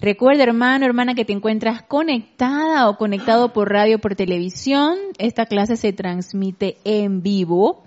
[0.00, 4.98] Recuerda, hermano, hermana, que te encuentras conectada o conectado por radio, por televisión.
[5.18, 7.84] Esta clase se transmite en vivo.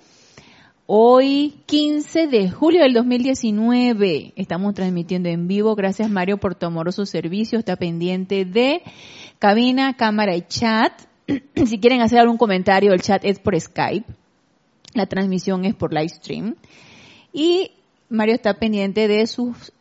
[0.86, 5.76] Hoy, 15 de julio del 2019, estamos transmitiendo en vivo.
[5.76, 7.59] Gracias, Mario, por tu amoroso servicio.
[7.59, 8.81] Está pendiente de
[9.38, 10.94] cabina, cámara y chat.
[11.66, 14.08] si quieren hacer algún comentario, el chat es por Skype.
[14.94, 16.56] La transmisión es por live stream.
[17.34, 17.72] Y
[18.09, 19.73] Mario está pendiente de sus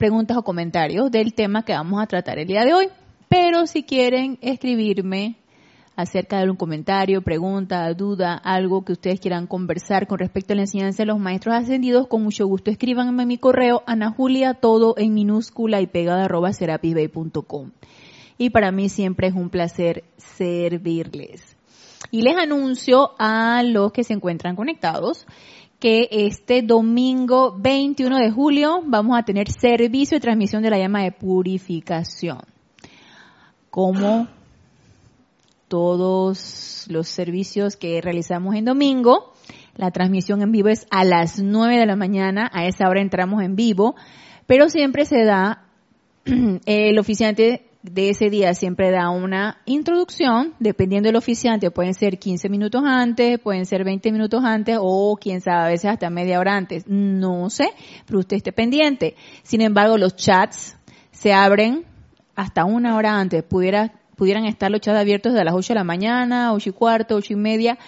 [0.00, 2.88] preguntas o comentarios del tema que vamos a tratar el día de hoy.
[3.28, 5.36] Pero si quieren escribirme
[5.94, 10.62] acerca de algún comentario, pregunta, duda, algo que ustedes quieran conversar con respecto a la
[10.62, 15.12] enseñanza de los maestros ascendidos, con mucho gusto escríbanme mi correo, Ana Julia, todo en
[15.12, 17.72] minúscula y pegada arroba serapisbay.com.
[18.38, 21.58] Y para mí siempre es un placer servirles.
[22.10, 25.26] Y les anuncio a los que se encuentran conectados
[25.80, 31.02] que este domingo 21 de julio vamos a tener servicio de transmisión de la llama
[31.02, 32.40] de purificación.
[33.70, 34.28] Como
[35.68, 39.32] todos los servicios que realizamos en domingo,
[39.74, 43.42] la transmisión en vivo es a las 9 de la mañana, a esa hora entramos
[43.42, 43.94] en vivo,
[44.46, 45.64] pero siempre se da
[46.66, 52.48] el oficiante de ese día siempre da una introducción, dependiendo del oficiante, pueden ser 15
[52.48, 56.56] minutos antes, pueden ser 20 minutos antes o quién sabe, a veces hasta media hora
[56.56, 57.70] antes, no sé,
[58.06, 59.14] pero usted esté pendiente.
[59.42, 60.76] Sin embargo, los chats
[61.10, 61.84] se abren
[62.34, 65.84] hasta una hora antes, pudiera pudieran estar los chats abiertos desde las 8 de la
[65.84, 67.78] mañana, 8 y cuarto, 8 y media.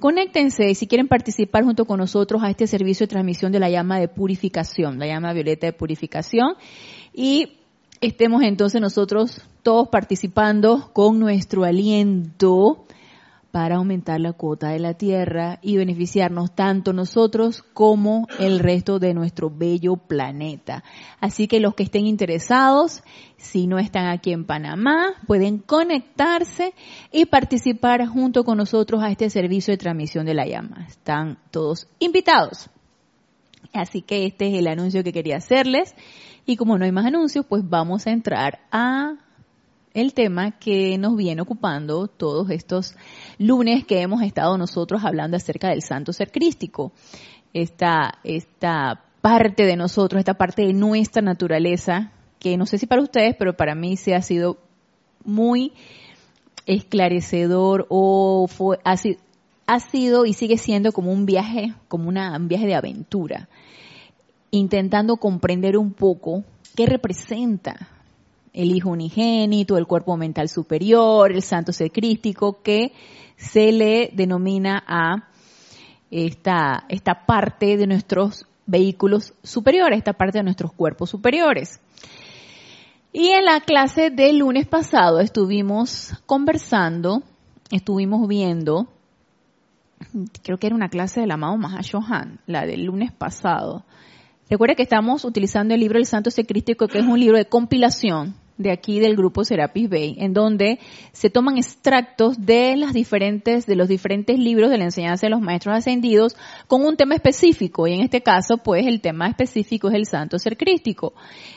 [0.00, 4.00] Conéctense si quieren participar junto con nosotros a este servicio de transmisión de la llama
[4.00, 6.56] de purificación, la llama violeta de purificación.
[7.12, 7.60] Y
[8.00, 12.86] estemos entonces nosotros todos participando con nuestro aliento
[13.56, 19.14] para aumentar la cuota de la tierra y beneficiarnos tanto nosotros como el resto de
[19.14, 20.84] nuestro bello planeta.
[21.20, 23.02] Así que los que estén interesados,
[23.38, 26.74] si no están aquí en Panamá, pueden conectarse
[27.10, 30.84] y participar junto con nosotros a este servicio de transmisión de la llama.
[30.86, 32.68] Están todos invitados.
[33.72, 35.94] Así que este es el anuncio que quería hacerles.
[36.46, 39.16] Y como no hay más anuncios, pues vamos a entrar a
[39.92, 42.94] el tema que nos viene ocupando todos estos
[43.38, 46.92] lunes que hemos estado nosotros hablando acerca del santo ser crístico.
[47.52, 53.02] Esta, esta parte de nosotros, esta parte de nuestra naturaleza, que no sé si para
[53.02, 54.58] ustedes, pero para mí se ha sido
[55.24, 55.72] muy
[56.66, 58.94] esclarecedor o fue, ha,
[59.66, 63.48] ha sido y sigue siendo como un viaje, como una, un viaje de aventura
[64.56, 66.44] intentando comprender un poco
[66.74, 67.88] qué representa
[68.52, 72.92] el Hijo Unigénito, el cuerpo mental superior, el santo ser crístico, que
[73.36, 75.28] se le denomina a
[76.10, 81.80] esta, esta parte de nuestros vehículos superiores, esta parte de nuestros cuerpos superiores.
[83.12, 87.22] Y en la clase del lunes pasado estuvimos conversando,
[87.70, 88.88] estuvimos viendo,
[90.42, 93.84] creo que era una clase del amado Mahashohan, la del lunes pasado,
[94.48, 98.36] Recuerda que estamos utilizando el libro El Santo Secrístico, que es un libro de compilación
[98.58, 100.78] de aquí del grupo Serapis Bay, en donde
[101.12, 105.40] se toman extractos de las diferentes, de los diferentes libros de la enseñanza de los
[105.40, 106.36] maestros ascendidos
[106.68, 110.38] con un tema específico, y en este caso, pues, el tema específico es el santo
[110.38, 111.12] ser crístico.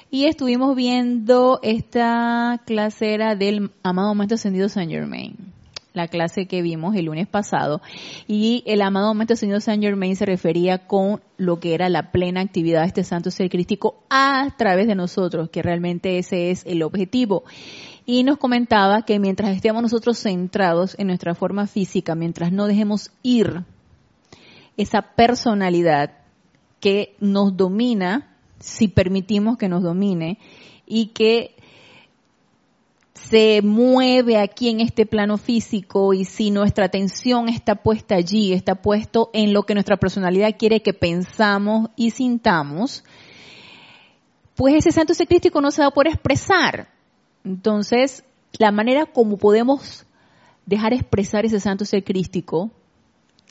[0.10, 5.59] Y estuvimos viendo esta clase era del amado maestro ascendido Saint Germain
[5.94, 7.82] la clase que vimos el lunes pasado,
[8.28, 12.42] y el amado momento Señor Saint Germain se refería con lo que era la plena
[12.42, 16.84] actividad de este santo ser crístico a través de nosotros, que realmente ese es el
[16.84, 17.44] objetivo.
[18.06, 23.12] Y nos comentaba que mientras estemos nosotros centrados en nuestra forma física, mientras no dejemos
[23.22, 23.64] ir
[24.78, 26.18] esa personalidad
[26.80, 30.40] que nos domina, si permitimos que nos domine,
[30.85, 31.56] y que
[33.29, 38.76] se mueve aquí en este plano físico y si nuestra atención está puesta allí, está
[38.76, 43.03] puesto en lo que nuestra personalidad quiere que pensamos y sintamos,
[44.55, 46.90] pues ese santo crístico no se va a poder expresar.
[47.43, 48.23] Entonces,
[48.58, 50.05] la manera como podemos
[50.66, 52.72] dejar expresar ese santo ser crístico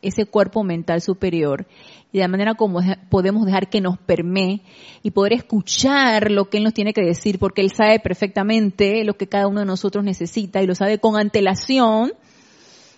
[0.03, 1.67] ese cuerpo mental superior
[2.13, 4.63] y de la manera como podemos dejar que nos permee
[5.03, 9.17] y poder escuchar lo que Él nos tiene que decir, porque Él sabe perfectamente lo
[9.17, 12.13] que cada uno de nosotros necesita y lo sabe con antelación,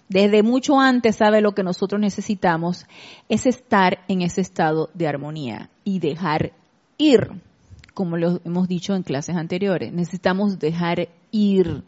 [0.09, 2.87] desde mucho antes sabe lo que nosotros necesitamos,
[3.29, 6.53] es estar en ese estado de armonía y dejar
[6.99, 7.31] ir,
[7.95, 9.93] como lo hemos dicho en clases anteriores.
[9.93, 11.85] Necesitamos dejar ir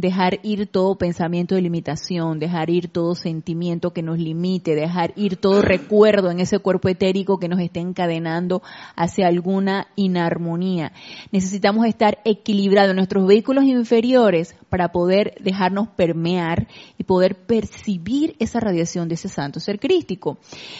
[0.00, 5.36] dejar ir todo pensamiento de limitación, dejar ir todo sentimiento que nos limite, dejar ir
[5.36, 8.62] todo recuerdo en ese cuerpo etérico que nos esté encadenando
[8.96, 10.92] hacia alguna inarmonía.
[11.32, 16.66] Necesitamos estar equilibrados en nuestros vehículos inferiores para poder dejarnos permear
[16.98, 20.38] y poder percibir esa radiación de ese santo ser crístico.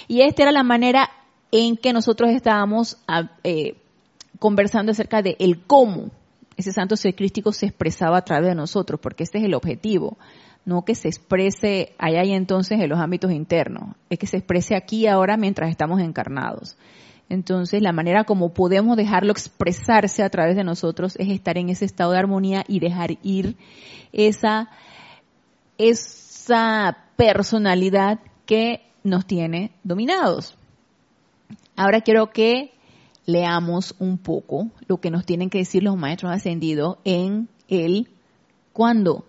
[0.08, 1.10] Y esta era la manera
[1.52, 3.76] en que nosotros estábamos ah, eh,
[4.38, 6.10] conversando acerca de el cómo
[6.60, 10.16] ese santo ser crístico se expresaba a través de nosotros, porque este es el objetivo,
[10.64, 14.76] no que se exprese allá y entonces en los ámbitos internos, es que se exprese
[14.76, 16.76] aquí y ahora mientras estamos encarnados.
[17.28, 21.84] Entonces, la manera como podemos dejarlo expresarse a través de nosotros es estar en ese
[21.84, 23.56] estado de armonía y dejar ir
[24.12, 24.68] esa,
[25.78, 30.56] esa personalidad que nos tiene dominados.
[31.76, 32.72] Ahora quiero que
[33.26, 38.08] leamos un poco lo que nos tienen que decir los maestros ascendidos en el
[38.72, 39.24] cuándo.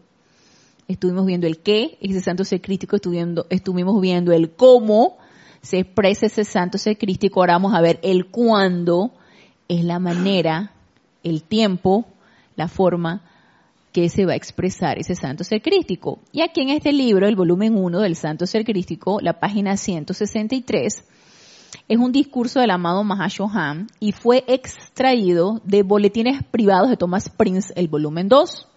[0.88, 5.18] Estuvimos viendo el qué, ese santo ser crístico, estuvimos viendo el cómo
[5.62, 9.12] se expresa ese santo ser crístico, ahora vamos a ver el cuándo,
[9.68, 10.72] es la manera,
[11.24, 12.06] el tiempo,
[12.56, 13.22] la forma
[13.92, 16.20] que se va a expresar ese santo ser crístico.
[16.32, 21.04] Y aquí en este libro, el volumen 1 del santo ser crístico, la página 163,
[21.88, 27.74] es un discurso del amado Mahashohan y fue extraído de boletines privados de Thomas Prince,
[27.76, 28.68] el volumen 2.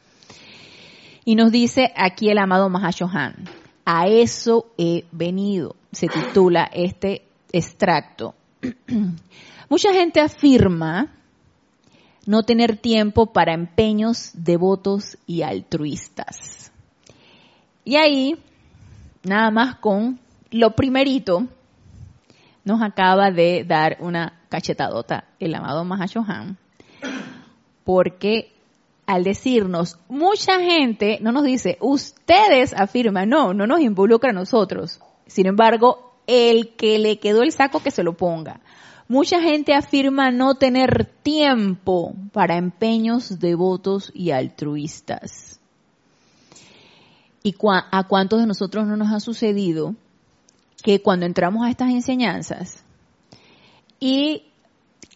[1.24, 3.44] Y nos dice aquí el amado Mahashohan,
[3.84, 8.34] a eso he venido, se titula este extracto.
[9.68, 11.12] Mucha gente afirma
[12.26, 16.72] no tener tiempo para empeños devotos y altruistas.
[17.84, 18.36] Y ahí,
[19.22, 20.18] nada más con
[20.50, 21.46] lo primerito,
[22.64, 26.56] nos acaba de dar una cachetadota el amado Mahashohan,
[27.84, 28.52] porque
[29.06, 35.00] al decirnos, mucha gente no nos dice, ustedes afirman, no, no nos involucra a nosotros.
[35.26, 38.60] Sin embargo, el que le quedó el saco que se lo ponga.
[39.06, 45.60] Mucha gente afirma no tener tiempo para empeños devotos y altruistas.
[47.42, 47.54] ¿Y
[47.92, 49.94] a cuántos de nosotros no nos ha sucedido
[50.84, 52.84] que cuando entramos a estas enseñanzas
[53.98, 54.42] y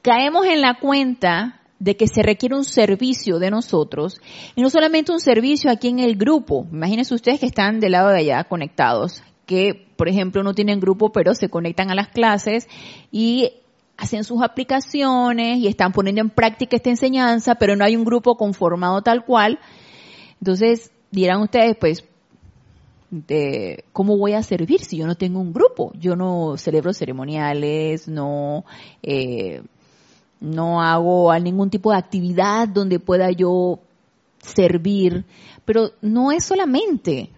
[0.01, 4.21] caemos en la cuenta de que se requiere un servicio de nosotros,
[4.57, 8.09] y no solamente un servicio aquí en el grupo, imagínense ustedes que están del lado
[8.09, 12.67] de allá conectados, que por ejemplo no tienen grupo pero se conectan a las clases
[13.13, 13.53] y
[13.99, 18.37] hacen sus aplicaciones y están poniendo en práctica esta enseñanza, pero no hay un grupo
[18.37, 19.59] conformado tal cual.
[20.41, 22.08] Entonces, dirán ustedes, pues,
[23.11, 25.93] de cómo voy a servir si yo no tengo un grupo.
[25.99, 28.65] Yo no celebro ceremoniales, no,
[29.03, 29.63] eh,
[30.41, 33.81] no hago ningún tipo de actividad donde pueda yo
[34.39, 35.25] servir,
[35.65, 37.31] pero no es solamente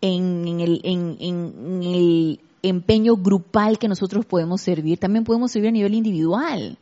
[0.00, 6.78] en, en el empeño grupal que nosotros podemos servir, también podemos servir a nivel individual.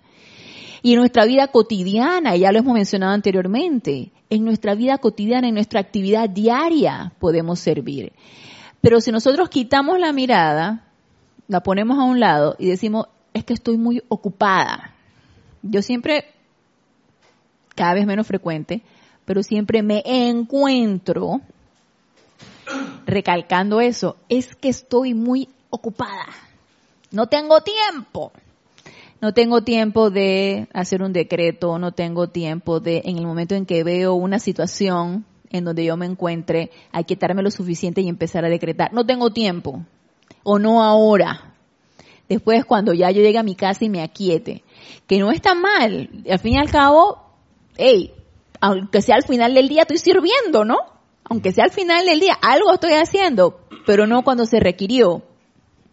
[0.83, 5.55] Y en nuestra vida cotidiana, ya lo hemos mencionado anteriormente, en nuestra vida cotidiana, en
[5.55, 8.13] nuestra actividad diaria podemos servir.
[8.81, 10.89] Pero si nosotros quitamos la mirada,
[11.47, 14.95] la ponemos a un lado y decimos, es que estoy muy ocupada.
[15.63, 16.25] Yo siempre,
[17.77, 18.83] cada vez menos frecuente,
[19.25, 21.41] pero siempre me encuentro
[23.07, 26.27] recalcando eso, es que estoy muy ocupada.
[27.11, 28.33] No tengo tiempo
[29.23, 33.67] no tengo tiempo de hacer un decreto, no tengo tiempo de, en el momento en
[33.67, 38.09] que veo una situación en donde yo me encuentre, hay que darme lo suficiente y
[38.09, 38.93] empezar a decretar.
[38.93, 39.87] No tengo tiempo.
[40.43, 41.55] O no ahora.
[42.29, 44.65] Después cuando ya yo llegue a mi casa y me aquiete.
[45.07, 46.11] Que no está mal.
[46.29, 47.23] Al fin y al cabo,
[47.77, 48.13] hey,
[48.61, 50.79] aunque sea al final del día estoy sirviendo, ¿no?
[51.23, 55.23] Aunque sea al final del día, algo estoy haciendo, pero no cuando se requirió.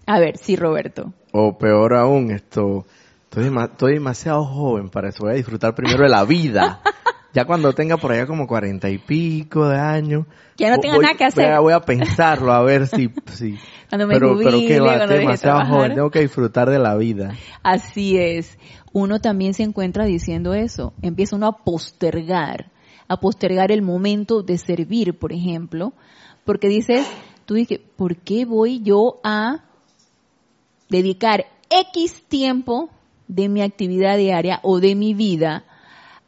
[0.08, 1.14] A ver, sí, Roberto.
[1.32, 2.86] O peor aún, esto,
[3.32, 5.24] Estoy, demasiado joven para eso.
[5.24, 6.82] Voy a disfrutar primero de la vida.
[7.34, 10.26] ya cuando tenga por allá como cuarenta y pico de años.
[10.58, 11.60] Ya no tenga nada que hacer.
[11.60, 13.12] Voy a, pensarlo a ver si.
[13.28, 15.94] si cuando me pero, pero que va, estoy demasiado joven.
[15.94, 17.36] Tengo que disfrutar de la vida.
[17.62, 18.58] Así es.
[18.94, 20.94] Uno también se encuentra diciendo eso.
[21.04, 22.72] Empieza uno a postergar.
[23.08, 25.94] A postergar el momento de servir, por ejemplo.
[26.46, 27.08] Porque dices,
[27.46, 29.66] tú dices, ¿por qué voy yo a
[30.90, 32.90] dedicar X tiempo
[33.30, 35.64] de mi actividad diaria o de mi vida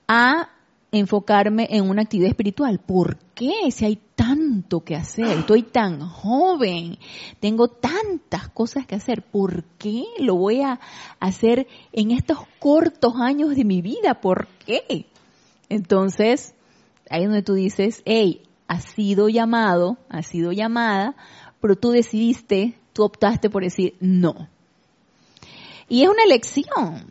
[0.07, 0.47] a
[0.91, 2.79] enfocarme en una actividad espiritual.
[2.79, 3.71] ¿Por qué?
[3.71, 6.97] Si hay tanto que hacer, estoy tan joven,
[7.39, 10.79] tengo tantas cosas que hacer, ¿por qué lo voy a
[11.19, 14.21] hacer en estos cortos años de mi vida?
[14.21, 15.07] ¿Por qué?
[15.69, 16.53] Entonces,
[17.09, 21.15] ahí es donde tú dices, hey, has sido llamado, has sido llamada,
[21.61, 24.49] pero tú decidiste, tú optaste por decir no.
[25.91, 27.03] Y es una elección.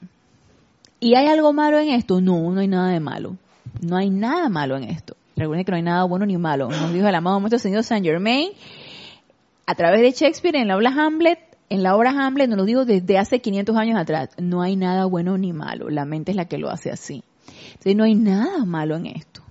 [1.00, 2.22] ¿Y hay algo malo en esto?
[2.22, 3.36] No, no hay nada de malo.
[3.82, 5.18] No hay nada malo en esto.
[5.36, 6.70] Recuerden que no hay nada bueno ni malo.
[6.70, 8.52] Nos dijo el amado nuestro señor Saint Germain
[9.66, 11.38] a través de Shakespeare en la obra Hamlet.
[11.68, 14.30] En la obra Hamlet nos lo digo desde hace 500 años atrás.
[14.38, 15.90] No hay nada bueno ni malo.
[15.90, 17.22] La mente es la que lo hace así.
[17.72, 19.42] Entonces no hay nada malo en esto.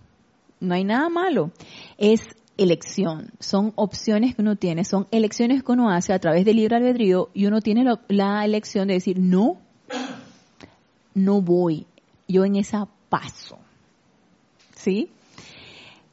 [0.59, 1.51] No hay nada malo.
[1.99, 2.21] Es
[2.63, 3.31] elección.
[3.39, 4.83] Son opciones que uno tiene.
[4.85, 8.87] Son elecciones que uno hace a través del libre albedrío y uno tiene la elección
[8.87, 9.57] de decir no.
[11.13, 11.87] No voy.
[12.27, 13.57] Yo en esa paso.
[14.79, 15.09] ¿sí?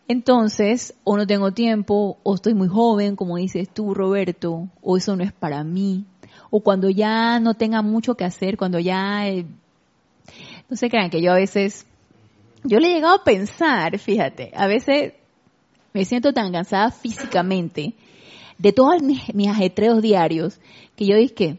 [0.08, 5.16] Entonces, o no tengo tiempo, o estoy muy joven, como dices tú, Roberto, o eso
[5.16, 6.04] no es para mí,
[6.50, 9.28] o cuando ya no tenga mucho que hacer, cuando ya...
[9.28, 9.46] Eh,
[10.68, 11.86] no se crean que yo a veces...
[12.64, 15.12] Yo le he llegado a pensar, fíjate, a veces
[15.96, 17.94] me siento tan cansada físicamente
[18.58, 20.60] de todos mis, mis ajetreos diarios
[20.94, 21.58] que yo dije,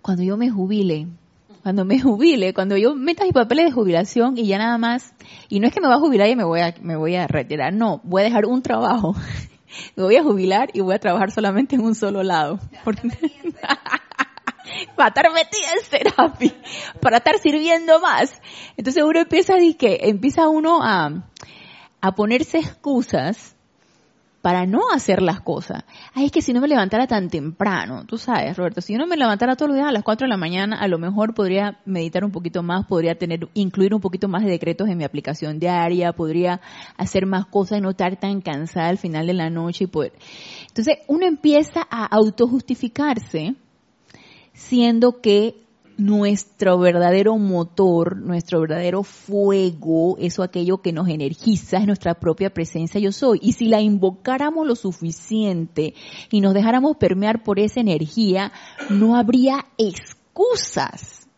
[0.00, 1.08] cuando yo me jubile,
[1.64, 5.14] cuando me jubile, cuando yo meta mis papeles de jubilación y ya nada más
[5.48, 7.26] y no es que me voy a jubilar y me voy a, me voy a
[7.26, 9.16] retirar, no, voy a dejar un trabajo.
[9.96, 12.60] me voy a jubilar y voy a trabajar solamente en un solo lado.
[12.84, 13.02] para
[15.08, 16.54] estar metida en terapia,
[17.00, 18.40] para estar sirviendo más.
[18.76, 21.24] Entonces uno empieza a que empieza uno a,
[22.00, 23.56] a ponerse excusas
[24.42, 25.84] para no hacer las cosas.
[26.14, 29.06] Ay, es que si no me levantara tan temprano, tú sabes, Roberto, si yo no
[29.06, 31.80] me levantara todos los días a las 4 de la mañana, a lo mejor podría
[31.84, 35.58] meditar un poquito más, podría tener, incluir un poquito más de decretos en mi aplicación
[35.58, 36.60] diaria, podría
[36.96, 40.12] hacer más cosas y no estar tan cansada al final de la noche y poder.
[40.68, 43.54] Entonces, uno empieza a autojustificarse
[44.52, 45.67] siendo que
[45.98, 53.00] nuestro verdadero motor, nuestro verdadero fuego, eso aquello que nos energiza es nuestra propia presencia
[53.00, 53.40] yo soy.
[53.42, 55.94] Y si la invocáramos lo suficiente
[56.30, 58.52] y nos dejáramos permear por esa energía,
[58.88, 61.28] no habría excusas.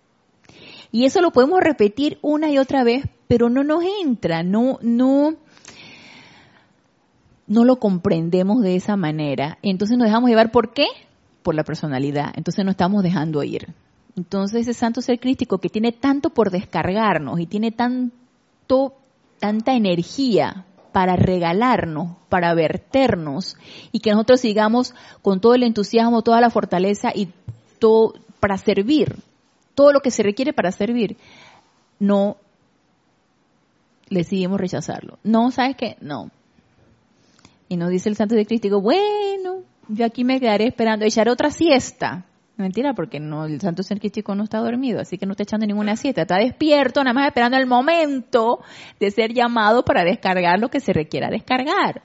[0.93, 5.37] Y eso lo podemos repetir una y otra vez, pero no nos entra, no, no,
[7.47, 9.59] no lo comprendemos de esa manera.
[9.63, 10.87] Entonces nos dejamos llevar, ¿por qué?
[11.43, 12.33] Por la personalidad.
[12.35, 13.73] Entonces nos estamos dejando ir.
[14.17, 18.95] Entonces ese santo ser crístico que tiene tanto por descargarnos y tiene tanto,
[19.39, 23.57] tanta energía para regalarnos, para verternos
[23.93, 27.29] y que nosotros sigamos con todo el entusiasmo, toda la fortaleza y
[27.79, 29.17] todo para servir,
[29.75, 31.17] todo lo que se requiere para servir,
[31.99, 32.37] no
[34.09, 35.19] decidimos rechazarlo.
[35.23, 35.97] No, ¿sabes qué?
[36.01, 36.31] No.
[37.69, 41.51] Y nos dice el santo ser crístico, bueno, yo aquí me quedaré esperando, echaré otra
[41.51, 42.27] siesta
[42.61, 45.67] Mentira, porque no, el santo ser crístico no está dormido, así que no está echando
[45.67, 48.61] ninguna siesta, está despierto, nada más esperando el momento
[48.99, 52.03] de ser llamado para descargar lo que se requiera descargar.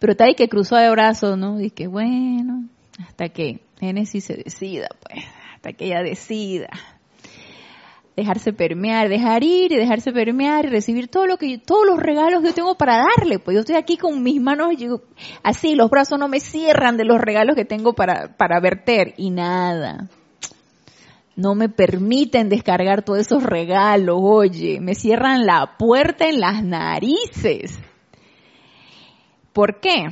[0.00, 1.60] Pero está ahí que cruzó de brazos, ¿no?
[1.60, 2.68] Y que bueno,
[2.98, 6.68] hasta que Génesis se decida, pues, hasta que ella decida
[8.18, 12.40] dejarse permear, dejar ir y dejarse permear y recibir todo lo que todos los regalos
[12.40, 13.38] que yo tengo para darle.
[13.38, 14.74] Pues yo estoy aquí con mis manos
[15.44, 19.30] así, los brazos no me cierran de los regalos que tengo para, para verter y
[19.30, 20.08] nada.
[21.36, 27.78] No me permiten descargar todos esos regalos, oye, me cierran la puerta en las narices.
[29.52, 30.08] ¿Por qué?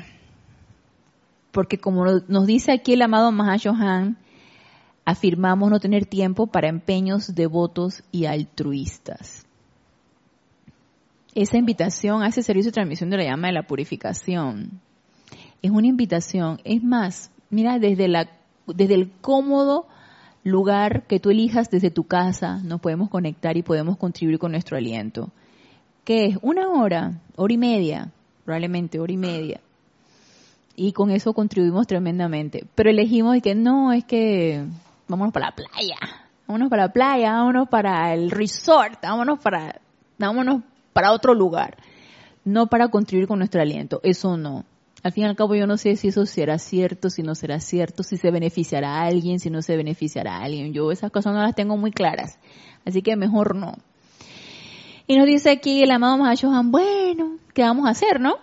[1.51, 4.17] Porque como nos dice aquí el amado Mahashohan,
[5.07, 9.47] afirmamos no tener tiempo para empeños devotos y altruistas.
[11.35, 14.81] Esa invitación a ese servicio de transmisión de la llama de la purificación
[15.63, 16.61] es una invitación.
[16.65, 18.29] Es más, mira, desde, la,
[18.67, 19.87] desde el cómodo
[20.43, 24.77] lugar que tú elijas desde tu casa, nos podemos conectar y podemos contribuir con nuestro
[24.77, 25.31] aliento.
[26.05, 26.39] ¿Qué es?
[26.43, 28.11] Una hora, hora y media,
[28.45, 29.61] probablemente hora y media.
[30.75, 32.65] Y con eso contribuimos tremendamente.
[32.75, 34.67] Pero elegimos que no, es que
[35.09, 35.97] vámonos para la playa,
[36.47, 39.81] vámonos para la playa, vámonos para el resort, vámonos para,
[40.19, 41.77] vámonos para otro lugar.
[42.45, 44.65] No para contribuir con nuestro aliento, eso no.
[45.03, 47.61] Al fin y al cabo yo no sé si eso será cierto, si no será
[47.61, 50.73] cierto, si se beneficiará a alguien, si no se beneficiará a alguien.
[50.73, 52.39] Yo esas cosas no las tengo muy claras,
[52.85, 53.75] así que mejor no.
[55.07, 58.35] Y nos dice aquí el amado Johan, bueno, ¿qué vamos a hacer, no?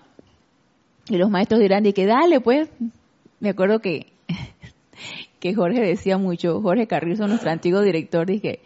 [1.08, 2.70] Y los maestros dirán de que dale, pues.
[3.42, 4.13] Me acuerdo que,
[5.44, 8.62] que Jorge decía mucho, Jorge Carrizo, nuestro antiguo director, dije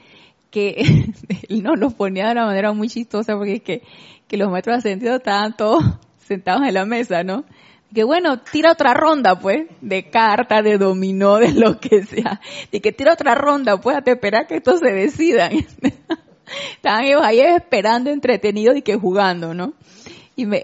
[0.51, 0.75] que
[1.50, 3.81] él no nos ponía de una manera muy chistosa porque es que,
[4.27, 5.84] que los maestros ascendidos estaban todos
[6.19, 7.46] sentados en la mesa, ¿no?
[7.91, 12.41] Que bueno, tira otra ronda, pues, de carta, de dominó, de lo que sea.
[12.72, 15.53] Y que tira otra ronda, pues, hasta esperar que estos se decidan.
[16.75, 19.74] Estaban ellos ahí esperando, entretenidos y que jugando, ¿no?
[20.36, 20.62] Y me,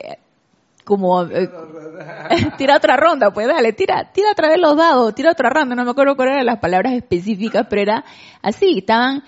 [0.84, 1.50] como, eh,
[2.58, 5.86] tira otra ronda, pues dale, tira, tira otra vez los dados, tira otra ronda, no
[5.86, 8.06] me acuerdo cuáles eran las palabras específicas, pero era
[8.42, 9.24] así, estaban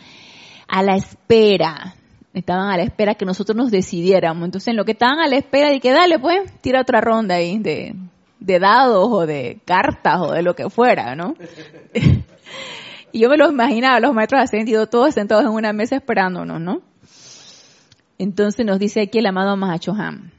[0.68, 1.96] a la espera,
[2.34, 4.46] estaban a la espera que nosotros nos decidiéramos.
[4.46, 7.36] Entonces, en lo que estaban a la espera de que dale, pues, tira otra ronda
[7.36, 7.96] ahí de,
[8.40, 11.36] de dados o de cartas o de lo que fuera, ¿no?
[13.12, 16.82] y yo me lo imaginaba, los maestros ascendidos todos sentados en una mesa esperándonos, ¿no?
[18.18, 20.35] Entonces nos dice aquí el amado Mahachohan.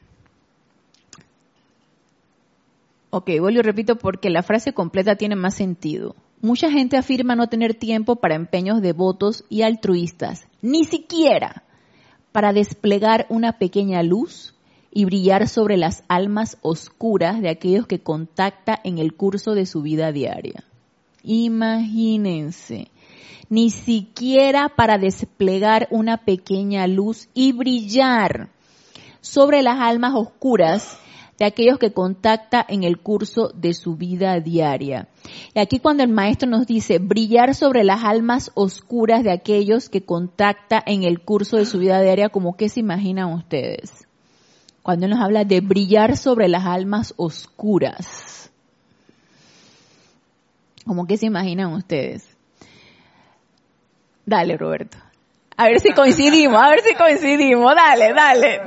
[3.09, 6.15] Ok, vuelvo y repito porque la frase completa tiene más sentido.
[6.41, 11.63] Mucha gente afirma no tener tiempo para empeños devotos y altruistas, ni siquiera
[12.31, 14.53] para desplegar una pequeña luz
[14.91, 19.81] y brillar sobre las almas oscuras de aquellos que contacta en el curso de su
[19.81, 20.63] vida diaria.
[21.23, 22.91] Imagínense,
[23.49, 28.49] ni siquiera para desplegar una pequeña luz y brillar
[29.21, 30.99] sobre las almas oscuras
[31.37, 35.07] de aquellos que contacta en el curso de su vida diaria.
[35.53, 40.03] Y aquí cuando el maestro nos dice brillar sobre las almas oscuras de aquellos que
[40.03, 44.07] contacta en el curso de su vida diaria, ¿cómo que se imaginan ustedes?
[44.81, 48.51] Cuando nos habla de brillar sobre las almas oscuras.
[50.85, 52.25] ¿Cómo que se imaginan ustedes?
[54.25, 54.97] Dale, Roberto.
[55.57, 57.75] A ver si coincidimos, a ver si coincidimos.
[57.75, 58.61] Dale, dale.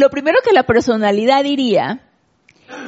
[0.00, 2.00] Lo primero que la personalidad diría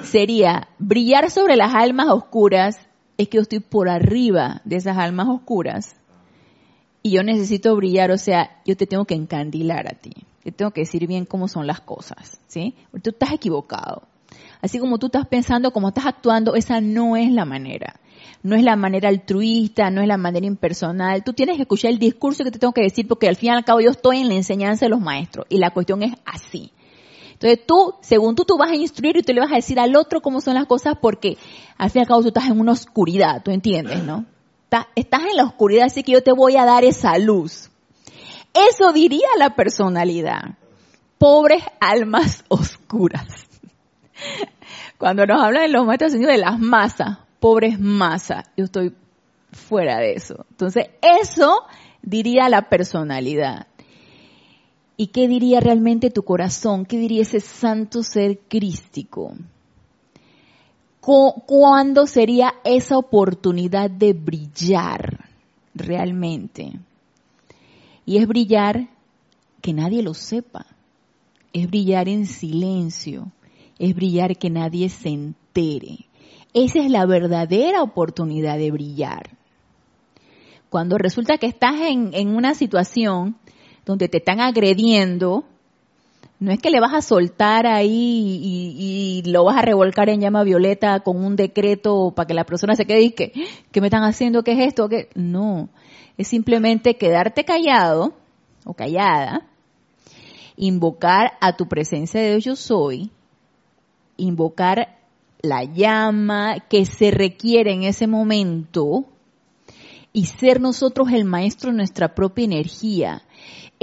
[0.02, 2.78] sería brillar sobre las almas oscuras
[3.19, 5.95] es que yo estoy por arriba de esas almas oscuras
[7.02, 10.14] y yo necesito brillar, o sea, yo te tengo que encandilar a ti.
[10.42, 12.75] Yo tengo que decir bien cómo son las cosas, ¿sí?
[12.90, 14.05] Porque tú estás equivocado.
[14.62, 18.01] Así como tú estás pensando, como estás actuando, esa no es la manera.
[18.42, 21.25] No es la manera altruista, no es la manera impersonal.
[21.25, 23.53] Tú tienes que escuchar el discurso que te tengo que decir porque al fin y
[23.53, 26.72] al cabo yo estoy en la enseñanza de los maestros y la cuestión es así.
[27.42, 29.96] Entonces tú, según tú, tú vas a instruir y tú le vas a decir al
[29.96, 31.37] otro cómo son las cosas porque
[31.76, 34.24] al fin y al cabo tú estás en una oscuridad, tú entiendes, ¿no?
[34.94, 37.68] Estás en la oscuridad, así que yo te voy a dar esa luz.
[38.55, 40.57] Eso diría la personalidad.
[41.18, 43.26] Pobres almas oscuras.
[44.96, 48.94] Cuando nos hablan en los maestros de las masas, pobres masas, yo estoy
[49.50, 50.46] fuera de eso.
[50.50, 51.64] Entonces, eso
[52.02, 53.66] diría la personalidad.
[54.96, 56.85] ¿Y qué diría realmente tu corazón?
[56.85, 59.35] ¿Qué diría ese santo ser crístico?
[61.00, 65.28] ¿Cuándo sería esa oportunidad de brillar
[65.74, 66.78] realmente?
[68.07, 68.88] Y es brillar
[69.61, 70.66] que nadie lo sepa.
[71.52, 73.33] Es brillar en silencio.
[73.78, 76.07] Es brillar que nadie se entere.
[76.55, 79.37] Esa es la verdadera oportunidad de brillar.
[80.68, 83.37] Cuando resulta que estás en, en una situación
[83.85, 85.45] donde te están agrediendo,
[86.42, 90.42] no es que le vas a soltar ahí y, lo vas a revolcar en llama
[90.42, 93.33] violeta con un decreto para que la persona se quede y que,
[93.71, 94.42] ¿qué me están haciendo?
[94.42, 94.88] ¿Qué es esto?
[94.88, 95.09] ¿Qué?
[95.14, 95.68] No,
[96.18, 98.14] es simplemente quedarte callado
[98.64, 99.47] o callada,
[100.57, 103.11] invocar a tu presencia de Dios yo soy,
[104.16, 104.99] invocar
[105.42, 109.05] la llama que se requiere en ese momento
[110.12, 113.23] y ser nosotros el maestro de nuestra propia energía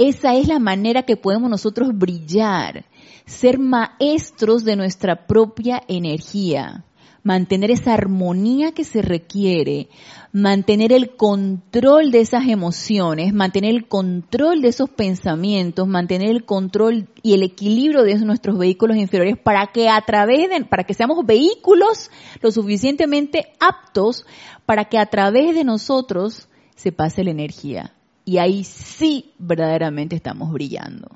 [0.00, 2.86] esa es la manera que podemos nosotros brillar,
[3.26, 6.86] ser maestros de nuestra propia energía,
[7.22, 9.90] mantener esa armonía que se requiere,
[10.32, 17.10] mantener el control de esas emociones, mantener el control de esos pensamientos, mantener el control
[17.22, 21.26] y el equilibrio de nuestros vehículos inferiores para que a través de, para que seamos
[21.26, 22.10] vehículos
[22.40, 24.24] lo suficientemente aptos
[24.64, 27.92] para que a través de nosotros se pase la energía.
[28.24, 31.08] Y ahí sí verdaderamente estamos brillando.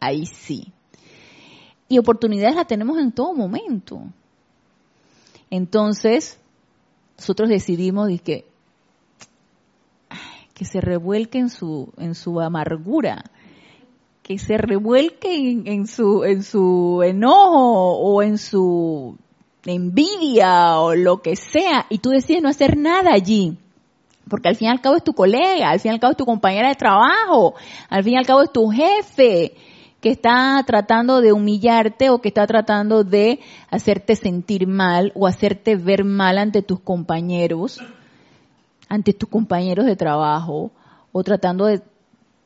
[0.00, 0.72] Ahí sí.
[1.88, 4.02] Y oportunidades las tenemos en todo momento.
[5.50, 6.38] Entonces,
[7.18, 8.46] nosotros decidimos que,
[10.54, 13.24] que se revuelque en su, en su amargura,
[14.22, 19.16] que se revuelque en, en, su, en su enojo o en su
[19.64, 23.58] envidia o lo que sea, y tú decides no hacer nada allí
[24.30, 26.16] porque al fin y al cabo es tu colega, al fin y al cabo es
[26.16, 27.54] tu compañera de trabajo,
[27.90, 29.54] al fin y al cabo es tu jefe.
[30.00, 33.38] que está tratando de humillarte o que está tratando de
[33.68, 37.80] hacerte sentir mal o hacerte ver mal ante tus compañeros,
[38.88, 40.70] ante tus compañeros de trabajo,
[41.12, 41.82] o tratando de,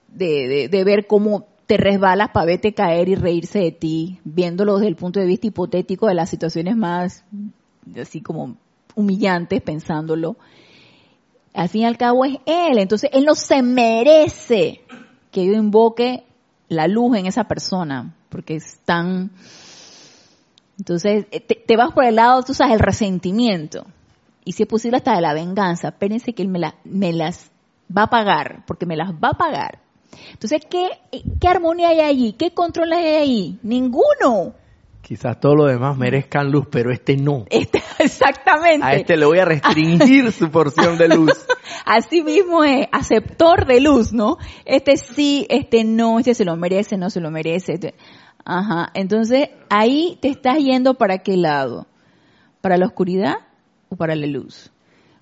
[0.08, 4.88] de, de, ver cómo te resbalas para verte caer y reírse de ti, viéndolo desde
[4.88, 7.24] el punto de vista hipotético de las situaciones más
[8.00, 8.56] así como
[8.94, 10.36] humillantes, pensándolo.
[11.54, 14.82] Al fin y al cabo es él, entonces él no se merece
[15.30, 16.24] que yo invoque
[16.68, 19.30] la luz en esa persona, porque es tan...
[20.76, 23.86] Entonces, eh, te, vas por el lado, tú sabes, el resentimiento.
[24.44, 25.88] Y si es posible hasta de la venganza.
[25.88, 27.52] Espérense que él me, me las
[27.96, 29.78] va a pagar, porque me las va a pagar.
[30.32, 30.88] Entonces, ¿qué,
[31.40, 32.32] ¿qué armonía hay allí?
[32.32, 33.58] ¿Qué control hay ahí?
[33.62, 34.54] Ninguno.
[35.04, 37.44] Quizás todos los demás merezcan luz, pero este no.
[37.50, 38.86] Este, exactamente.
[38.86, 41.30] A este le voy a restringir su porción de luz.
[41.84, 44.38] Así mismo es, aceptor de luz, ¿no?
[44.64, 47.74] Este sí, este no, este se lo merece, no se lo merece.
[47.74, 47.94] Este,
[48.46, 48.92] ajá.
[48.94, 51.86] Entonces, ahí te estás yendo para qué lado?
[52.62, 53.34] ¿Para la oscuridad
[53.90, 54.72] o para la luz?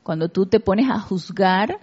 [0.04, 1.80] Cuando tú te pones a juzgar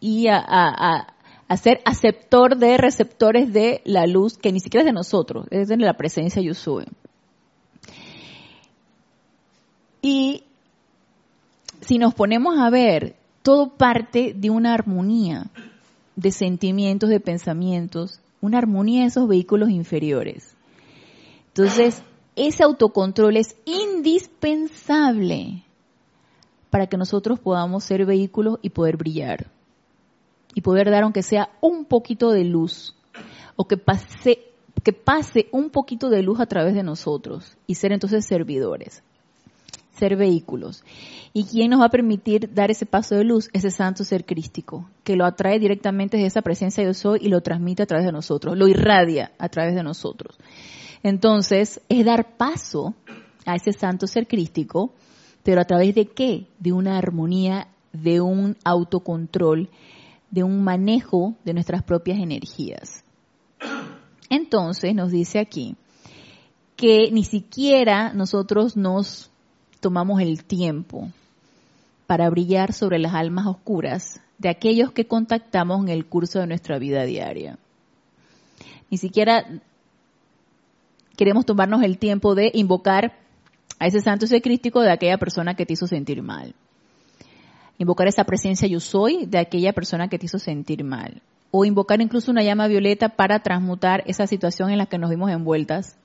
[0.00, 1.14] y a, a,
[1.48, 5.68] a ser aceptor de receptores de la luz que ni siquiera es de nosotros, es
[5.68, 6.84] de la presencia soy.
[10.02, 10.42] Y
[11.80, 15.46] si nos ponemos a ver, todo parte de una armonía
[16.16, 20.56] de sentimientos, de pensamientos, una armonía de esos vehículos inferiores.
[21.48, 22.02] Entonces,
[22.34, 25.62] ese autocontrol es indispensable
[26.70, 29.46] para que nosotros podamos ser vehículos y poder brillar.
[30.54, 32.96] Y poder dar aunque sea un poquito de luz.
[33.54, 34.40] O que pase,
[34.82, 37.56] que pase un poquito de luz a través de nosotros.
[37.66, 39.02] Y ser entonces servidores
[40.02, 40.82] ser vehículos.
[41.32, 43.48] ¿Y quién nos va a permitir dar ese paso de luz?
[43.52, 47.40] Ese santo ser crístico, que lo atrae directamente de esa presencia yo soy y lo
[47.40, 50.36] transmite a través de nosotros, lo irradia a través de nosotros.
[51.04, 52.94] Entonces, es dar paso
[53.46, 54.92] a ese santo ser crístico,
[55.44, 56.48] pero a través de qué?
[56.58, 59.70] De una armonía, de un autocontrol,
[60.32, 63.04] de un manejo de nuestras propias energías.
[64.28, 65.76] Entonces, nos dice aquí
[66.74, 69.31] que ni siquiera nosotros nos
[69.82, 71.10] tomamos el tiempo
[72.06, 76.78] para brillar sobre las almas oscuras de aquellos que contactamos en el curso de nuestra
[76.78, 77.58] vida diaria.
[78.90, 79.44] Ni siquiera
[81.16, 83.18] queremos tomarnos el tiempo de invocar
[83.78, 86.54] a ese santo ser crístico de aquella persona que te hizo sentir mal.
[87.78, 91.20] Invocar esa presencia yo soy de aquella persona que te hizo sentir mal.
[91.50, 95.30] O invocar incluso una llama violeta para transmutar esa situación en la que nos vimos
[95.30, 95.96] envueltas,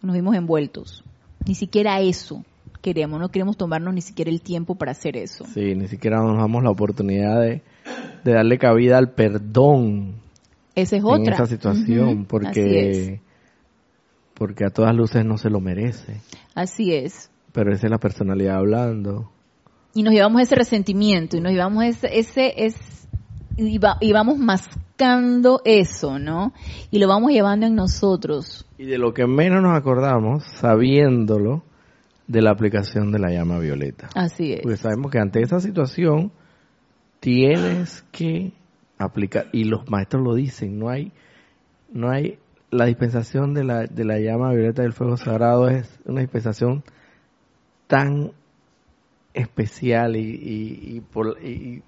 [0.00, 1.04] nos vimos envueltos.
[1.46, 2.44] Ni siquiera eso
[2.86, 5.44] queremos, no queremos tomarnos ni siquiera el tiempo para hacer eso.
[5.52, 7.62] Sí, ni siquiera nos damos la oportunidad de,
[8.24, 10.20] darle cabida al perdón.
[10.76, 11.16] Esa es otra.
[11.16, 13.20] En esa situación, porque,
[14.34, 16.20] porque a todas luces no se lo merece.
[16.54, 17.28] Así es.
[17.52, 19.32] Pero esa es la personalidad hablando.
[19.92, 23.05] Y nos llevamos ese resentimiento y nos llevamos ese, ese es,
[23.56, 26.52] y, y vamos mascando eso, ¿no?
[26.90, 28.66] Y lo vamos llevando en nosotros.
[28.78, 31.62] Y de lo que menos nos acordamos, sabiéndolo,
[32.26, 34.08] de la aplicación de la llama violeta.
[34.14, 34.60] Así es.
[34.62, 36.32] Porque sabemos que ante esa situación
[37.20, 38.52] tienes que
[38.98, 41.12] aplicar, y los maestros lo dicen, no hay,
[41.92, 42.38] no hay,
[42.70, 46.82] la dispensación de la, de la llama violeta del fuego sagrado es una dispensación
[47.86, 48.32] tan
[49.34, 51.82] especial y, y, y, por, y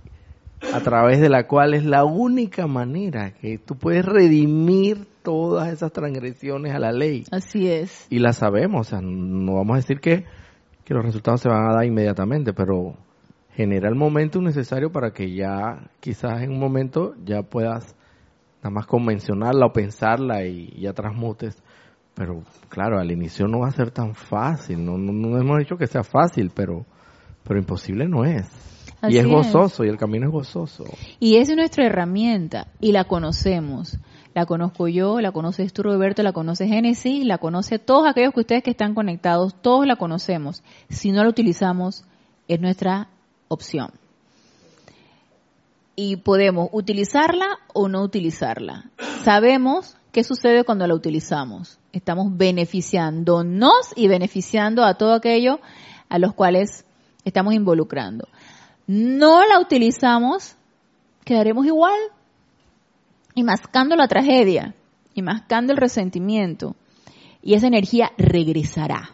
[0.72, 5.92] a través de la cual es la única manera que tú puedes redimir todas esas
[5.92, 7.24] transgresiones a la ley.
[7.30, 8.06] Así es.
[8.10, 10.24] Y la sabemos, o sea, no vamos a decir que,
[10.84, 12.94] que los resultados se van a dar inmediatamente, pero
[13.54, 17.94] genera el momento necesario para que ya, quizás en un momento, ya puedas
[18.58, 21.62] nada más convencionarla o pensarla y ya transmutes.
[22.14, 25.76] Pero claro, al inicio no va a ser tan fácil, no, no, no hemos dicho
[25.76, 26.84] que sea fácil, pero,
[27.44, 28.77] pero imposible no es
[29.08, 30.84] y es gozoso, y el camino es gozoso.
[31.20, 33.98] Y es nuestra herramienta, y la conocemos.
[34.34, 38.40] La conozco yo, la conoces tú, Roberto, la conoce Génesis, la conoce todos aquellos que
[38.40, 40.62] ustedes que están conectados, todos la conocemos.
[40.88, 42.04] Si no la utilizamos,
[42.46, 43.08] es nuestra
[43.48, 43.90] opción.
[45.96, 48.90] Y podemos utilizarla o no utilizarla.
[49.24, 51.80] Sabemos qué sucede cuando la utilizamos.
[51.92, 55.58] Estamos beneficiándonos y beneficiando a todo aquello
[56.08, 56.84] a los cuales
[57.24, 58.28] estamos involucrando
[58.88, 60.56] no la utilizamos,
[61.24, 62.00] quedaremos igual
[63.34, 64.74] y mascando la tragedia
[65.14, 66.74] y mascando el resentimiento.
[67.42, 69.10] Y esa energía regresará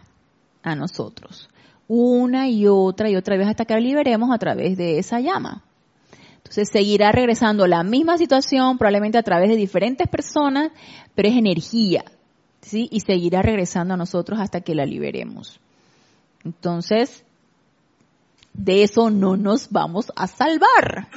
[0.63, 1.49] a nosotros
[1.87, 5.63] una y otra y otra vez hasta que la liberemos a través de esa llama.
[6.37, 10.71] Entonces seguirá regresando la misma situación, probablemente a través de diferentes personas,
[11.13, 12.05] pero es energía,
[12.61, 12.87] ¿sí?
[12.91, 15.59] Y seguirá regresando a nosotros hasta que la liberemos.
[16.43, 17.25] Entonces,
[18.57, 21.09] de eso no nos vamos a salvar.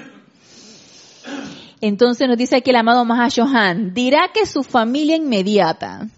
[1.80, 6.08] Entonces nos dice aquí el amado Mahashohan, dirá que su familia inmediata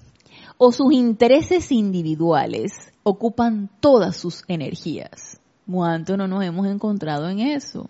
[0.56, 5.40] o sus intereses individuales ocupan todas sus energías.
[5.70, 7.88] ¿Cuánto no nos hemos encontrado en eso?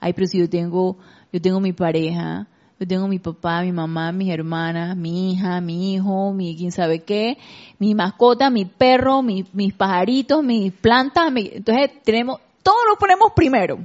[0.00, 0.96] Ay, pero si yo tengo,
[1.32, 2.46] yo tengo mi pareja,
[2.78, 7.00] yo tengo mi papá, mi mamá, mis hermanas, mi hija, mi hijo, mi quién sabe
[7.04, 7.38] qué,
[7.78, 11.32] mi mascota, mi perro, mis pajaritos, mis plantas.
[11.34, 13.78] entonces tenemos, todo lo ponemos primero.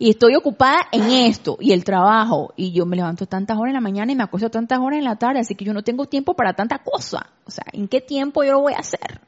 [0.00, 2.52] Y estoy ocupada en esto y el trabajo.
[2.56, 5.04] Y yo me levanto tantas horas en la mañana y me acuesto tantas horas en
[5.04, 7.26] la tarde, así que yo no tengo tiempo para tanta cosa.
[7.44, 9.20] O sea, ¿en qué tiempo yo lo voy a hacer?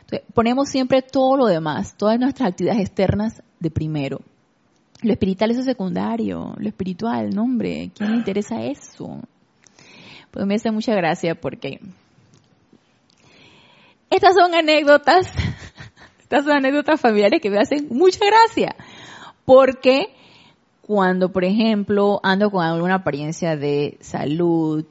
[0.00, 4.20] Entonces, ponemos siempre todo lo demás, todas nuestras actividades externas de primero.
[5.02, 9.20] Lo espiritual es secundario, lo espiritual, no hombre, ¿quién le interesa eso?
[10.30, 11.80] Pues me hace mucha gracia porque
[14.10, 15.30] estas son anécdotas,
[16.18, 18.74] estas son anécdotas familiares que me hacen mucha gracia,
[19.44, 20.08] porque
[20.82, 24.86] cuando, por ejemplo, ando con alguna apariencia de salud,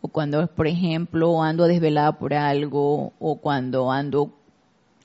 [0.00, 4.32] o cuando, por ejemplo, ando desvelada por algo, o cuando ando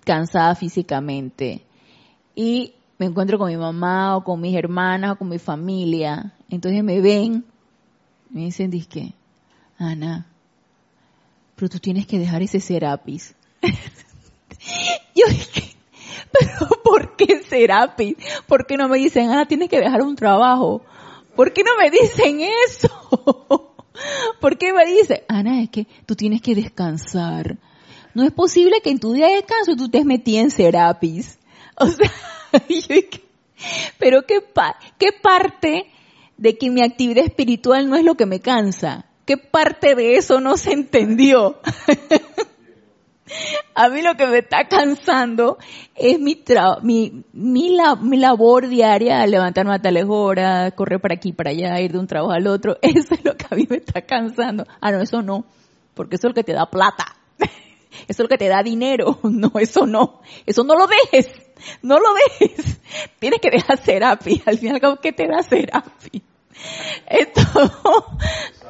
[0.05, 1.65] cansada físicamente,
[2.33, 6.83] y me encuentro con mi mamá o con mis hermanas o con mi familia, entonces
[6.83, 7.45] me ven,
[8.29, 9.13] me dicen, disque,
[9.77, 10.25] Ana,
[11.55, 13.35] pero tú tienes que dejar ese serapis.
[13.61, 15.75] Yo dije,
[16.31, 18.15] pero ¿por qué serapis?
[18.47, 20.81] ¿Por qué no me dicen, Ana, tienes que dejar un trabajo?
[21.35, 23.75] ¿Por qué no me dicen eso?
[24.41, 27.57] ¿Por qué me dicen, Ana, es que tú tienes que descansar?
[28.13, 31.37] No es posible que en tu día de descanso tú te metías en serapis.
[31.79, 32.11] O sea,
[33.99, 34.43] pero ¿qué,
[34.97, 35.85] ¿qué parte
[36.37, 39.05] de que mi actividad espiritual no es lo que me cansa?
[39.25, 41.59] ¿Qué parte de eso no se entendió?
[43.75, 45.57] A mí lo que me está cansando
[45.95, 46.43] es mi,
[46.81, 51.91] mi, mi, mi, labor diaria, levantarme a tales horas, correr para aquí, para allá, ir
[51.91, 52.77] de un trabajo al otro.
[52.81, 54.65] Eso es lo que a mí me está cansando.
[54.79, 55.45] Ah, no, eso no,
[55.93, 57.17] porque eso es lo que te da plata.
[58.07, 59.19] Eso es lo que te da dinero.
[59.37, 60.21] No, eso no.
[60.45, 61.29] Eso no lo dejes.
[61.81, 62.07] No lo
[62.39, 62.79] dejes.
[63.19, 64.41] Tienes que dejar Serapi.
[64.45, 66.23] Al final, ¿qué te da Serapi?
[67.07, 67.41] Esto.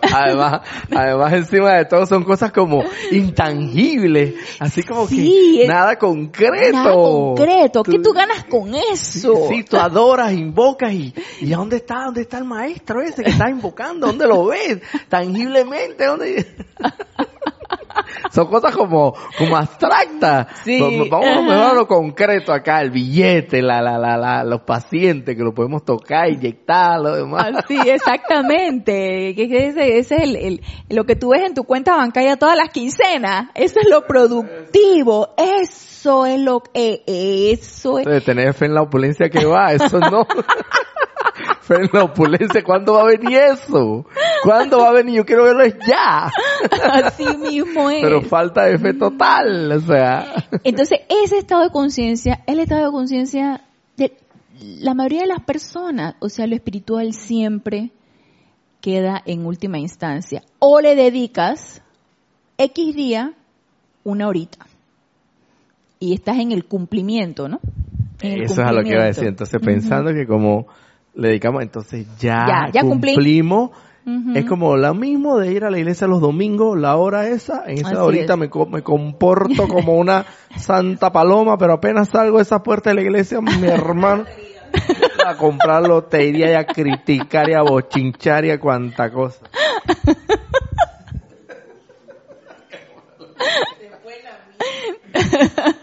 [0.01, 0.61] Además,
[0.95, 6.71] además encima de todo son cosas como intangibles, así como que nada concreto.
[6.71, 7.83] Nada concreto.
[7.83, 9.47] ¿Qué tú ganas con eso?
[9.49, 12.03] Sí, tú adoras, invocas y, ¿y dónde está?
[12.05, 14.07] ¿Dónde está el maestro ese que está invocando?
[14.07, 14.79] ¿Dónde lo ves?
[15.09, 16.45] Tangiblemente, ¿dónde?
[18.31, 20.47] Son cosas como, como abstractas.
[21.10, 25.43] Vamos mejor a lo concreto acá, el billete, la, la, la, la, los pacientes que
[25.43, 27.65] lo podemos tocar, inyectar, lo demás.
[27.67, 29.29] Sí, exactamente.
[29.29, 32.69] Ese, ese es el, el, lo que tú ves en tu cuenta bancaria todas las
[32.69, 33.49] quincenas.
[33.55, 35.33] Eso es lo productivo.
[35.38, 38.23] Eso es lo que, eso es.
[38.23, 40.25] Tener fe en la opulencia que va, eso no.
[41.67, 44.06] Pero en la opulencia, ¿cuándo va a venir eso?
[44.43, 45.15] ¿Cuándo va a venir?
[45.15, 46.32] Yo quiero verlo ya.
[46.93, 48.01] Así mismo es.
[48.01, 50.34] Pero falta de fe total, o sea.
[50.63, 53.65] Entonces, ese estado de conciencia, el estado de conciencia
[53.97, 54.15] de
[54.62, 57.91] la mayoría de las personas, o sea, lo espiritual siempre
[58.80, 60.43] queda en última instancia.
[60.60, 61.82] O le dedicas
[62.58, 63.34] X día,
[64.03, 64.65] una horita.
[65.99, 67.60] Y estás en el cumplimiento, ¿no?
[68.21, 69.27] Eso es a lo que iba a decir.
[69.27, 70.67] Entonces, pensando que como
[71.17, 73.71] le dedicamos, entonces ya, ya, cumplimos.
[74.36, 77.80] Es como lo mismo de ir a la iglesia los domingos, la hora esa, en
[77.80, 80.25] esa horita me, me, comporto como una
[80.56, 84.23] santa paloma, pero apenas salgo de esa puerta de la iglesia, mi hermano,
[85.25, 89.41] a comprarlo, te iría a criticar y a bochinchar y a cuanta cosa.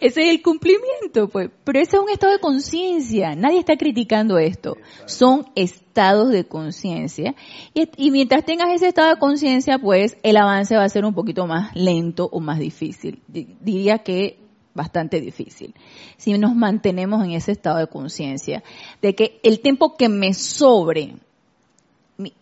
[0.00, 1.50] Ese es el cumplimiento, pues.
[1.64, 3.34] Pero ese es un estado de conciencia.
[3.34, 4.76] Nadie está criticando esto.
[5.06, 7.34] Son estados de conciencia.
[7.74, 11.46] Y, mientras tengas ese estado de conciencia, pues el avance va a ser un poquito
[11.46, 13.22] más lento o más difícil.
[13.28, 14.38] Diría que
[14.74, 15.74] bastante difícil.
[16.18, 18.62] Si nos mantenemos en ese estado de conciencia,
[19.00, 21.14] de que el tiempo que me sobre,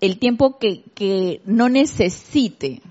[0.01, 2.83] el tiempo que, que no necesite,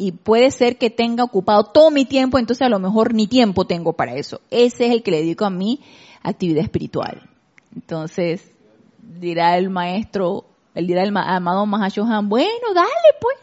[0.00, 3.66] y puede ser que tenga ocupado todo mi tiempo, entonces a lo mejor ni tiempo
[3.66, 4.40] tengo para eso.
[4.50, 5.80] Ese es el que le dedico a mi
[6.22, 7.28] actividad espiritual.
[7.74, 8.50] Entonces,
[8.98, 12.88] dirá el maestro, el dirá el amado Mahashohan, bueno, dale
[13.20, 13.36] pues,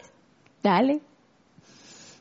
[0.60, 1.00] dale.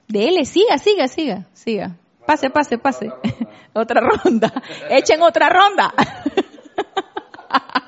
[0.08, 1.96] Dele, siga, siga, siga, siga.
[2.28, 3.12] Pase, pase, pase.
[3.74, 4.54] otra ronda.
[4.92, 5.92] Echen otra ronda.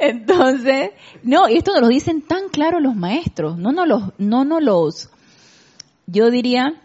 [0.00, 4.46] Entonces, no, y esto nos lo dicen tan claro los maestros, no nos los, no
[4.46, 5.10] nos los,
[6.06, 6.80] yo diría,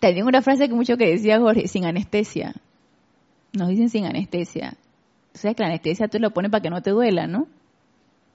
[0.00, 2.54] también una frase que mucho que decía Jorge, sin anestesia.
[3.52, 4.74] Nos dicen sin anestesia.
[5.34, 7.46] O sea que la anestesia tú lo pones para que no te duela, ¿no?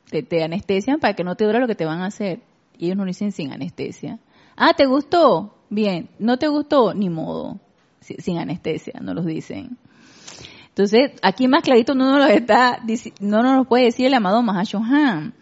[0.10, 2.42] Te, te anestesian para que no te duela lo que te van a hacer.
[2.78, 4.20] Y ellos nos dicen sin anestesia.
[4.56, 5.56] Ah, ¿te gustó?
[5.70, 6.10] Bien.
[6.20, 6.94] ¿No te gustó?
[6.94, 7.60] Ni modo.
[8.02, 9.78] Sin anestesia, no los dicen.
[10.76, 12.84] Entonces, aquí más clarito no nos lo está,
[13.22, 15.34] no nos lo puede decir el amado Mahashohan.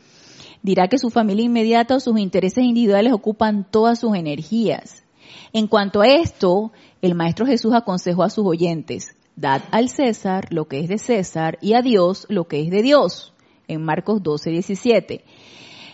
[0.62, 5.04] Dirá que su familia inmediata o sus intereses individuales ocupan todas sus energías.
[5.52, 10.66] En cuanto a esto, el Maestro Jesús aconsejó a sus oyentes, dad al César lo
[10.68, 13.34] que es de César y a Dios lo que es de Dios,
[13.68, 15.26] en Marcos 12, 17.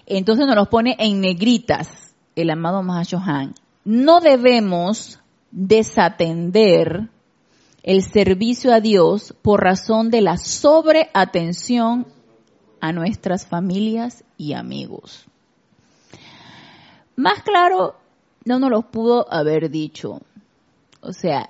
[0.05, 3.55] Entonces nos los pone en negritas el amado Mahashohan.
[3.85, 7.07] No debemos desatender
[7.83, 12.07] el servicio a Dios por razón de la sobreatención
[12.81, 15.25] a nuestras familias y amigos.
[17.15, 17.95] Más claro,
[18.45, 20.21] no nos lo pudo haber dicho.
[21.01, 21.49] O sea,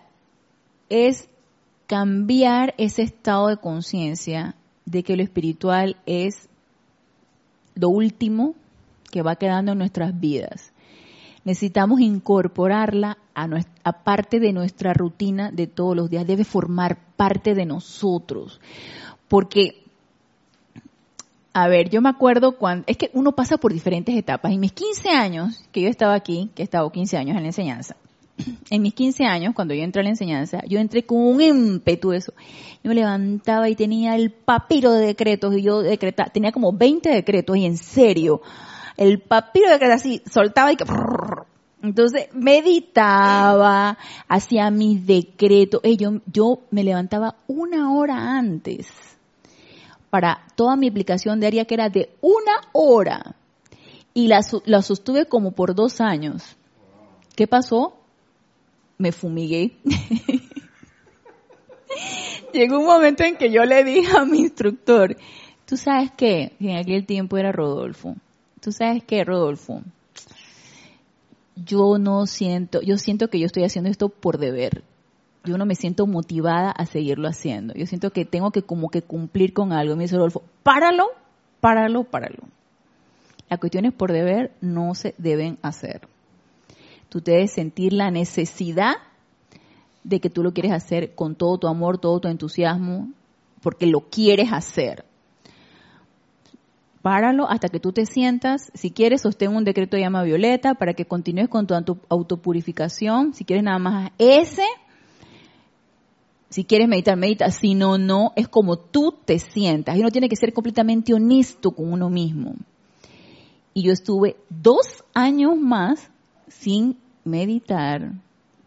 [0.90, 1.30] es
[1.88, 6.50] cambiar ese estado de conciencia de que lo espiritual es
[7.76, 8.56] lo último
[9.12, 10.72] que va quedando en nuestras vidas.
[11.50, 16.28] Necesitamos incorporarla a, nuestra, parte de nuestra rutina de todos los días.
[16.28, 18.62] Debe formar parte de nosotros.
[19.28, 19.84] Porque,
[21.52, 24.52] a ver, yo me acuerdo cuando, es que uno pasa por diferentes etapas.
[24.52, 27.50] En mis 15 años, que yo estaba aquí, que he estado 15 años en la
[27.50, 27.96] enseñanza,
[28.70, 32.14] en mis 15 años, cuando yo entré a la enseñanza, yo entré con un ímpetu
[32.14, 32.32] eso.
[32.84, 37.10] Yo me levantaba y tenía el papiro de decretos y yo decretaba, tenía como 20
[37.10, 38.40] decretos y en serio,
[39.00, 40.86] el papiro de decretos así, soltaba y que...
[41.82, 45.82] Entonces meditaba, hacía mis decretos.
[45.98, 48.88] yo, yo me levantaba una hora antes
[50.10, 53.36] para toda mi aplicación diaria que era de una hora.
[54.14, 56.58] Y la, la sostuve como por dos años.
[57.36, 58.00] ¿Qué pasó?
[59.00, 59.72] me fumigué.
[62.54, 65.18] Llegó un momento en que yo le dije a mi instructor,
[65.66, 68.16] tú sabes qué, en aquel tiempo era Rodolfo,
[68.62, 69.82] tú sabes qué, Rodolfo,
[71.56, 74.84] yo no siento, yo siento que yo estoy haciendo esto por deber.
[75.46, 77.74] Yo no me siento motivada a seguirlo haciendo.
[77.74, 79.96] Yo siento que tengo que como que cumplir con algo.
[79.96, 81.08] Me dice Rodolfo, páralo,
[81.62, 82.44] páralo, páralo.
[83.50, 86.02] Las cuestiones por deber no se deben hacer
[87.10, 88.94] tú debes sentir la necesidad
[90.04, 93.10] de que tú lo quieres hacer con todo tu amor, todo tu entusiasmo,
[93.62, 95.04] porque lo quieres hacer.
[97.02, 98.72] Páralo hasta que tú te sientas.
[98.74, 101.74] Si quieres, sostén un decreto de llama violeta para que continúes con tu
[102.10, 103.34] autopurificación.
[103.34, 104.66] Si quieres nada más ese,
[106.50, 107.52] si quieres meditar, medita.
[107.52, 108.34] Si no, no.
[108.36, 109.96] Es como tú te sientas.
[109.96, 112.56] Y uno tiene que ser completamente honesto con uno mismo.
[113.74, 116.12] Y yo estuve dos años más
[116.48, 118.14] sin meditar,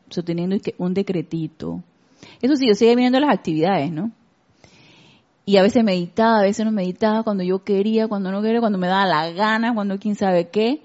[0.09, 1.83] sosteniendo un decretito.
[2.40, 4.12] Eso sí, yo seguía viendo las actividades, ¿no?
[5.44, 8.78] Y a veces meditaba, a veces no meditaba, cuando yo quería, cuando no quería, cuando
[8.78, 10.83] me daba la gana, cuando quién sabe qué,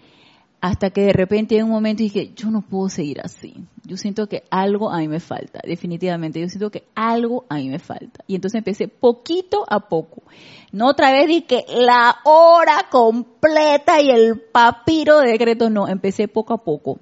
[0.60, 3.54] hasta que de repente en un momento dije, yo no puedo seguir así.
[3.84, 6.42] Yo siento que algo a mí me falta, definitivamente.
[6.42, 8.24] Yo siento que algo a mí me falta.
[8.26, 10.24] Y entonces empecé poquito a poco.
[10.72, 16.54] No otra vez dije la hora completa y el papiro de decreto, no, empecé poco
[16.54, 17.00] a poco.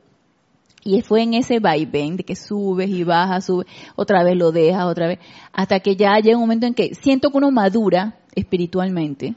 [0.88, 4.86] Y fue en ese vaivén de que subes y bajas, subes, otra vez lo dejas,
[4.86, 5.20] otra vez,
[5.52, 9.34] hasta que ya llega un momento en que siento que uno madura espiritualmente,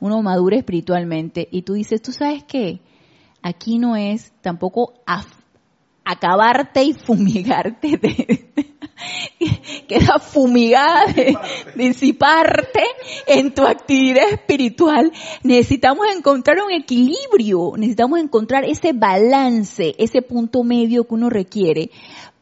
[0.00, 2.80] uno madura espiritualmente y tú dices, ¿tú sabes qué?
[3.42, 4.94] Aquí no es tampoco
[6.04, 8.44] acabarte y fumigarte de,
[9.88, 11.36] queda fumigada de
[11.74, 12.82] disiparte
[13.26, 15.12] en tu actividad espiritual.
[15.42, 21.90] Necesitamos encontrar un equilibrio, necesitamos encontrar ese balance, ese punto medio que uno requiere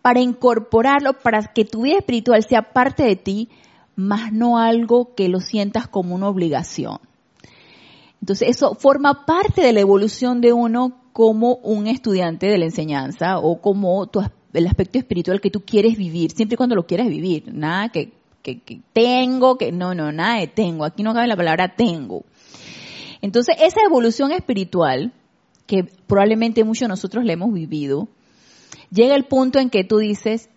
[0.03, 3.49] para incorporarlo, para que tu vida espiritual sea parte de ti,
[3.95, 6.99] más no algo que lo sientas como una obligación.
[8.23, 13.39] Entonces eso forma parte de la evolución de uno como un estudiante de la enseñanza
[13.39, 14.23] o como tu,
[14.53, 17.53] el aspecto espiritual que tú quieres vivir, siempre y cuando lo quieras vivir.
[17.53, 20.85] Nada que, que, que tengo, que no, no, nada de tengo.
[20.85, 22.23] Aquí no cabe la palabra tengo.
[23.23, 25.13] Entonces esa evolución espiritual,
[25.67, 28.07] que probablemente muchos de nosotros la hemos vivido,
[28.93, 30.49] llega el punto en que tú dices,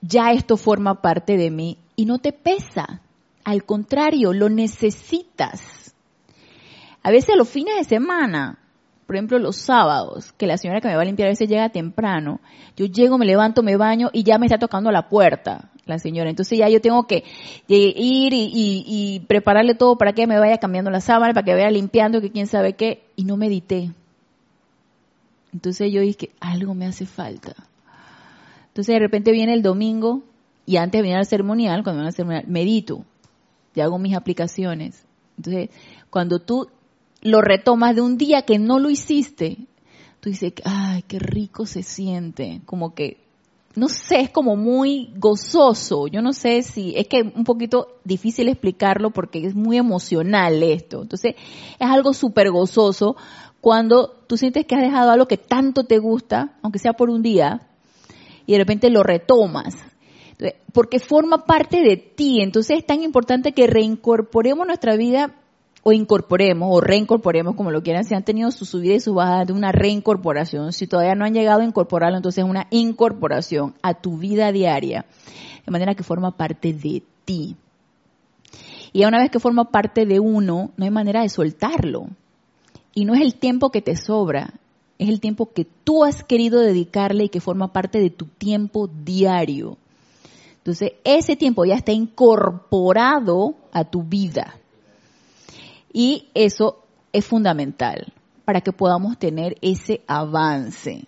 [0.00, 3.02] ya esto forma parte de mí y no te pesa.
[3.44, 5.85] Al contrario, lo necesitas
[7.06, 8.58] a veces los fines de semana,
[9.06, 11.68] por ejemplo los sábados, que la señora que me va a limpiar a veces llega
[11.68, 12.40] temprano,
[12.76, 15.70] yo llego, me levanto, me baño y ya me está tocando la puerta.
[15.84, 16.30] la señora.
[16.30, 17.22] Entonces ya yo tengo que
[17.68, 22.20] ir y, prepararle todo para que me vaya cambiando la sábana, para que vaya limpiando,
[22.20, 23.92] que quién sabe qué, y no medité.
[25.52, 27.54] Entonces yo dije, algo me hace falta.
[28.66, 30.22] Entonces de repente viene el domingo
[30.66, 33.04] y antes de venir al ceremonial, cuando vengo al ceremonial, medito
[33.76, 35.06] y hago mis aplicaciones.
[35.36, 35.70] Entonces,
[36.10, 36.68] cuando tú
[37.26, 39.58] lo retomas de un día que no lo hiciste,
[40.20, 43.26] tú dices, ay, qué rico se siente, como que
[43.76, 46.06] no sé, es como muy gozoso.
[46.06, 51.02] Yo no sé si, es que un poquito difícil explicarlo porque es muy emocional esto.
[51.02, 51.34] Entonces,
[51.78, 53.16] es algo súper gozoso
[53.60, 57.20] cuando tú sientes que has dejado algo que tanto te gusta, aunque sea por un
[57.20, 57.68] día,
[58.46, 59.76] y de repente lo retomas.
[60.72, 62.40] Porque forma parte de ti.
[62.40, 65.34] Entonces es tan importante que reincorporemos nuestra vida
[65.88, 69.44] o incorporemos o reincorporemos, como lo quieran, si han tenido su subida y su bajada
[69.44, 70.72] de una reincorporación.
[70.72, 75.06] Si todavía no han llegado a incorporarlo, entonces es una incorporación a tu vida diaria,
[75.64, 77.54] de manera que forma parte de ti.
[78.92, 82.08] Y una vez que forma parte de uno, no hay manera de soltarlo.
[82.92, 84.54] Y no es el tiempo que te sobra,
[84.98, 88.88] es el tiempo que tú has querido dedicarle y que forma parte de tu tiempo
[88.88, 89.78] diario.
[90.56, 94.56] Entonces, ese tiempo ya está incorporado a tu vida.
[95.98, 98.12] Y eso es fundamental
[98.44, 101.06] para que podamos tener ese avance.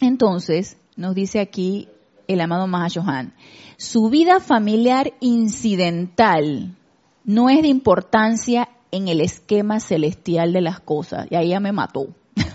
[0.00, 1.88] Entonces, nos dice aquí
[2.28, 3.34] el amado Mahashohan,
[3.76, 6.76] su vida familiar incidental
[7.24, 11.26] no es de importancia en el esquema celestial de las cosas.
[11.28, 12.06] Y ahí ya me mató.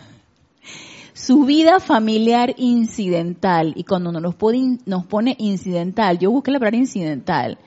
[1.14, 6.78] su vida familiar incidental, y cuando nos, pone, nos pone incidental, yo busqué la palabra
[6.78, 7.58] incidental.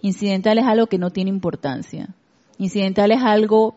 [0.00, 2.14] Incidental es algo que no tiene importancia.
[2.58, 3.76] Incidental es algo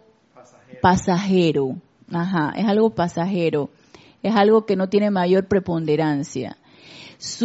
[0.81, 1.77] pasajero.
[2.11, 3.69] Ajá, es algo pasajero.
[4.23, 6.57] Es algo que no tiene mayor preponderancia.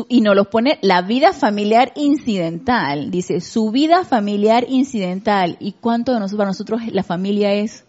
[0.08, 3.10] y nos los pone la vida familiar incidental.
[3.10, 5.58] Dice, su vida familiar incidental.
[5.60, 7.84] ¿Y cuánto de nosotros, para nosotros la familia es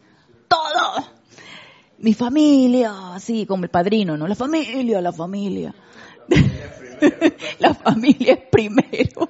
[0.50, 1.06] todo?
[2.00, 4.28] Mi familia, sí, como el padrino, ¿no?
[4.28, 5.74] La familia, la familia.
[7.60, 9.30] la familia es primero.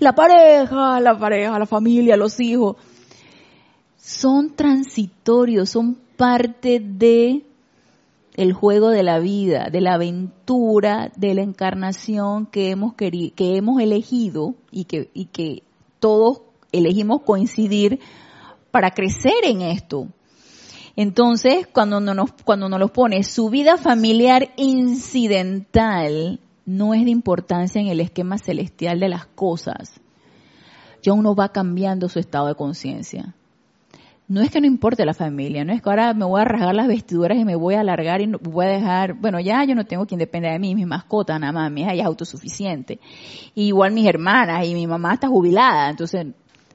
[0.00, 2.76] la pareja, la pareja, la familia, los hijos
[4.02, 7.44] son transitorios, son parte de
[8.34, 13.56] el juego de la vida, de la aventura, de la encarnación que hemos querido, que
[13.56, 15.62] hemos elegido y que, y que
[16.00, 16.42] todos
[16.72, 18.00] elegimos coincidir
[18.72, 20.08] para crecer en esto.
[20.96, 27.80] Entonces, cuando nos, cuando nos lo pone su vida familiar incidental, no es de importancia
[27.80, 30.00] en el esquema celestial de las cosas.
[31.02, 33.36] Ya uno va cambiando su estado de conciencia
[34.32, 36.74] no es que no importe la familia, no es que ahora me voy a rasgar
[36.74, 39.84] las vestiduras y me voy a alargar y voy a dejar, bueno, ya yo no
[39.84, 42.98] tengo quien dependa de mí, mi mascota nada más, mi hija ya es autosuficiente.
[43.54, 46.28] igual mis hermanas y mi mamá está jubilada, entonces,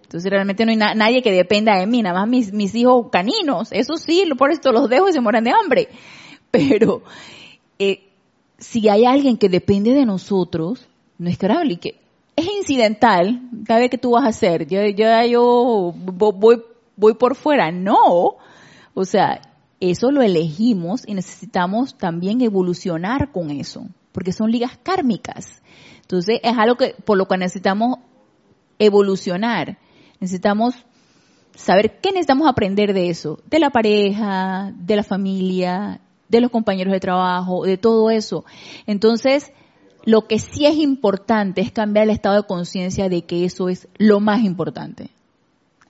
[0.04, 3.70] entonces realmente no hay nadie que dependa de mí, nada más mis, mis hijos caninos,
[3.72, 5.88] eso sí, por esto los dejo y se mueran de hambre.
[6.52, 7.02] Pero,
[7.80, 8.04] eh,
[8.60, 10.88] si hay alguien que depende de nosotros,
[11.18, 11.96] no es y que
[12.36, 16.62] es incidental, cada vez que tú vas a hacer, yo, yo, yo voy
[16.98, 17.72] voy por fuera.
[17.72, 18.36] No.
[18.94, 19.40] O sea,
[19.80, 25.62] eso lo elegimos y necesitamos también evolucionar con eso, porque son ligas kármicas.
[26.02, 28.00] Entonces, es algo que, por lo que necesitamos
[28.80, 29.78] evolucionar.
[30.20, 30.76] Necesitamos
[31.56, 36.94] saber qué necesitamos aprender de eso, de la pareja, de la familia, de los compañeros
[36.94, 38.46] de trabajo, de todo eso.
[38.88, 39.52] Entonces,
[40.06, 43.88] lo que sí es importante es cambiar el estado de conciencia de que eso es
[43.98, 45.12] lo más importante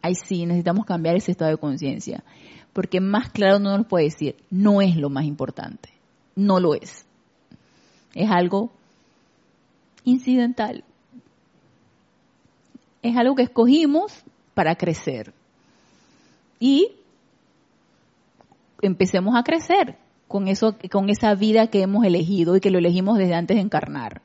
[0.02, 2.24] ahí sí necesitamos cambiar ese estado de conciencia.
[2.74, 5.90] Porque más claro no nos puede decir, no es lo más importante.
[6.36, 7.06] No lo es.
[8.14, 8.72] Es algo
[10.04, 10.84] incidental.
[13.02, 14.14] Es algo que escogimos
[14.54, 15.34] para crecer.
[16.60, 16.92] Y
[18.82, 23.18] empecemos a crecer con eso, con esa vida que hemos elegido y que lo elegimos
[23.18, 24.22] desde antes de encarnar.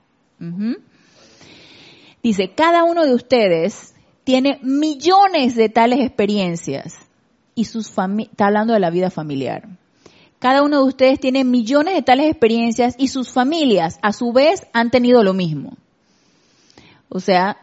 [2.22, 3.91] Dice, cada uno de ustedes
[4.24, 6.94] tiene millones de tales experiencias
[7.54, 9.68] y sus está hablando de la vida familiar.
[10.38, 14.66] Cada uno de ustedes tiene millones de tales experiencias y sus familias a su vez
[14.72, 15.76] han tenido lo mismo.
[17.08, 17.58] O sea,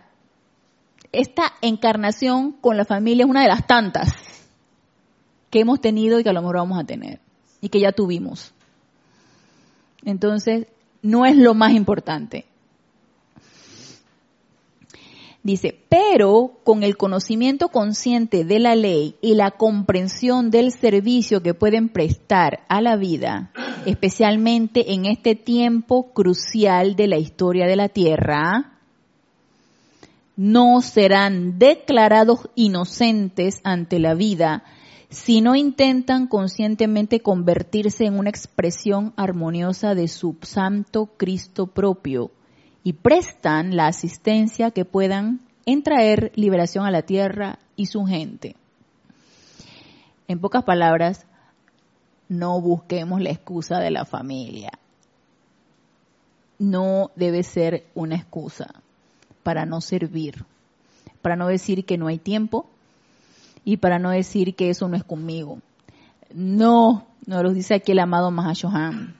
[1.12, 4.14] esta encarnación con la familia es una de las tantas
[5.49, 7.20] que hemos tenido y que a lo mejor vamos a tener
[7.60, 8.53] y que ya tuvimos.
[10.05, 10.68] Entonces,
[11.01, 12.45] no es lo más importante.
[15.49, 21.55] Dice, pero con el conocimiento consciente de la ley y la comprensión del servicio que
[21.55, 23.51] pueden prestar a la vida,
[23.87, 28.77] especialmente en este tiempo crucial de la historia de la Tierra,
[30.35, 34.63] no serán declarados inocentes ante la vida
[35.09, 42.29] si no intentan conscientemente convertirse en una expresión armoniosa de su santo Cristo propio
[42.84, 48.55] y prestan la asistencia que puedan en traer liberación a la tierra y su gente.
[50.27, 51.25] En pocas palabras,
[52.27, 54.71] no busquemos la excusa de la familia.
[56.57, 58.73] No debe ser una excusa
[59.43, 60.45] para no servir,
[61.21, 62.67] para no decir que no hay tiempo
[63.65, 65.59] y para no decir que eso no es conmigo.
[66.34, 69.18] No, nos lo dice aquí el amado Mahashohan.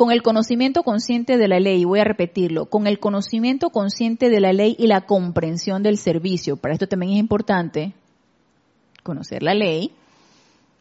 [0.00, 4.40] Con el conocimiento consciente de la ley, voy a repetirlo, con el conocimiento consciente de
[4.40, 6.56] la ley y la comprensión del servicio.
[6.56, 7.92] Para esto también es importante
[9.02, 9.92] conocer la ley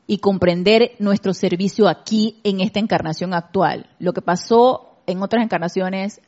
[0.08, 3.88] y comprender nuestro servicio aquí en esta encarnación actual.
[4.00, 6.22] Lo que pasó en otras encarnaciones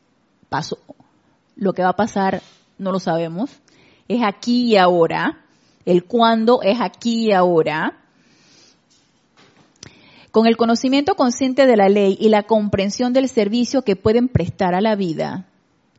[0.50, 0.76] pasó.
[1.56, 2.42] Lo que va a pasar
[2.76, 3.48] no lo sabemos.
[4.06, 5.38] Es aquí y ahora.
[5.86, 8.01] El cuándo es aquí y ahora
[10.32, 14.74] con el conocimiento consciente de la ley y la comprensión del servicio que pueden prestar
[14.74, 15.46] a la vida,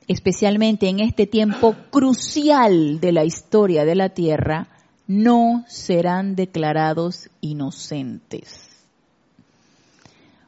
[0.08, 4.68] especialmente en este tiempo crucial de la historia de la tierra,
[5.06, 8.70] no serán declarados inocentes.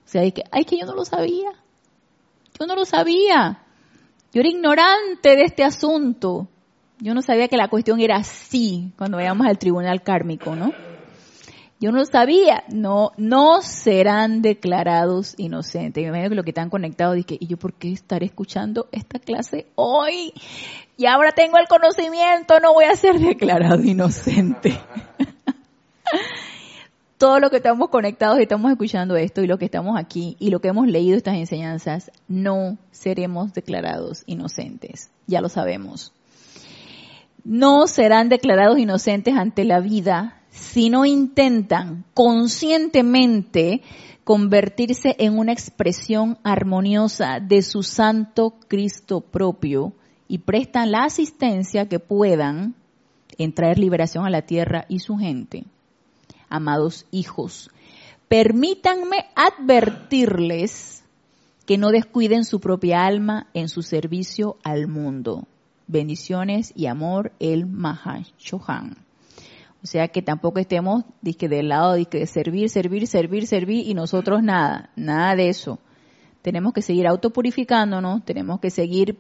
[0.04, 1.52] O sea, hay que, ay, que yo no lo sabía.
[2.60, 3.62] Yo no lo sabía.
[4.34, 6.48] Yo era ignorante de este asunto.
[7.00, 10.72] Yo no sabía que la cuestión era así cuando vayamos al tribunal kármico, ¿no?
[11.86, 16.02] Yo no sabía, no, no serán declarados inocentes.
[16.02, 19.20] Me imagino que lo que están conectados dije, ¿y yo por qué estaré escuchando esta
[19.20, 20.34] clase hoy?
[20.98, 24.80] Y ahora tengo el conocimiento, no voy a ser declarado inocente.
[27.20, 30.50] Todo lo que estamos conectados y estamos escuchando esto y lo que estamos aquí y
[30.50, 35.12] lo que hemos leído estas enseñanzas, no seremos declarados inocentes.
[35.28, 36.14] Ya lo sabemos.
[37.44, 43.82] No serán declarados inocentes ante la vida si no intentan conscientemente
[44.24, 49.94] convertirse en una expresión armoniosa de su santo Cristo propio
[50.28, 52.74] y prestan la asistencia que puedan
[53.38, 55.66] en traer liberación a la tierra y su gente.
[56.50, 57.70] Amados hijos,
[58.28, 61.04] permítanme advertirles
[61.66, 65.48] que no descuiden su propia alma en su servicio al mundo.
[65.88, 69.05] Bendiciones y amor, el Mahashohan.
[69.86, 74.42] O sea que tampoco estemos disque, del lado de servir, servir, servir, servir y nosotros
[74.42, 75.78] nada, nada de eso.
[76.42, 79.20] Tenemos que seguir autopurificándonos, tenemos que seguir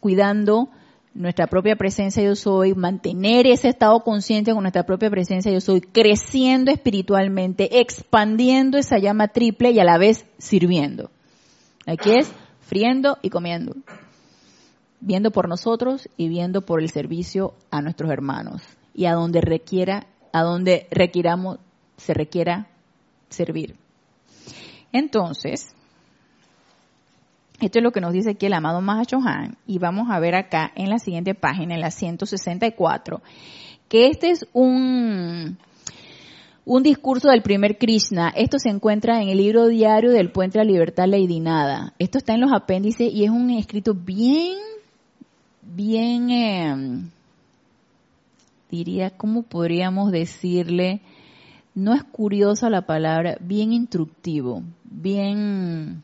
[0.00, 0.68] cuidando
[1.14, 5.80] nuestra propia presencia yo soy, mantener ese estado consciente con nuestra propia presencia yo soy,
[5.80, 11.12] creciendo espiritualmente, expandiendo esa llama triple y a la vez sirviendo.
[11.86, 13.76] Aquí es friendo y comiendo,
[14.98, 20.08] viendo por nosotros y viendo por el servicio a nuestros hermanos y a donde requiera,
[20.32, 21.60] a donde requiramos,
[21.96, 22.66] se requiera
[23.28, 23.76] servir.
[24.90, 25.72] Entonces,
[27.60, 30.72] esto es lo que nos dice aquí el amado Mahachohan y vamos a ver acá
[30.74, 33.22] en la siguiente página, en la 164,
[33.88, 35.58] que este es un,
[36.64, 38.32] un discurso del primer Krishna.
[38.34, 41.94] Esto se encuentra en el libro diario del Puente de la Libertad Lady Nada.
[42.00, 44.58] Esto está en los apéndices y es un escrito bien,
[45.62, 47.08] bien, eh,
[48.70, 51.00] diría, ¿cómo podríamos decirle?
[51.74, 56.02] No es curiosa la palabra, bien instructivo, bien...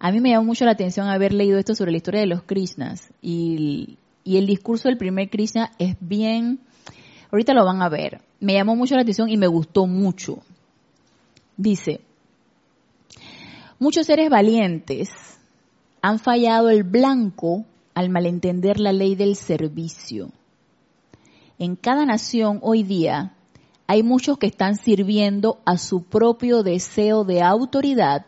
[0.00, 2.42] A mí me llamó mucho la atención haber leído esto sobre la historia de los
[2.42, 6.58] Krishnas y, y el discurso del primer Krishna es bien,
[7.30, 10.42] ahorita lo van a ver, me llamó mucho la atención y me gustó mucho.
[11.56, 12.00] Dice,
[13.78, 15.08] muchos seres valientes
[16.02, 17.64] han fallado el blanco
[17.94, 20.32] al malentender la ley del servicio
[21.58, 23.34] en cada nación hoy día
[23.86, 28.26] hay muchos que están sirviendo a su propio deseo de autoridad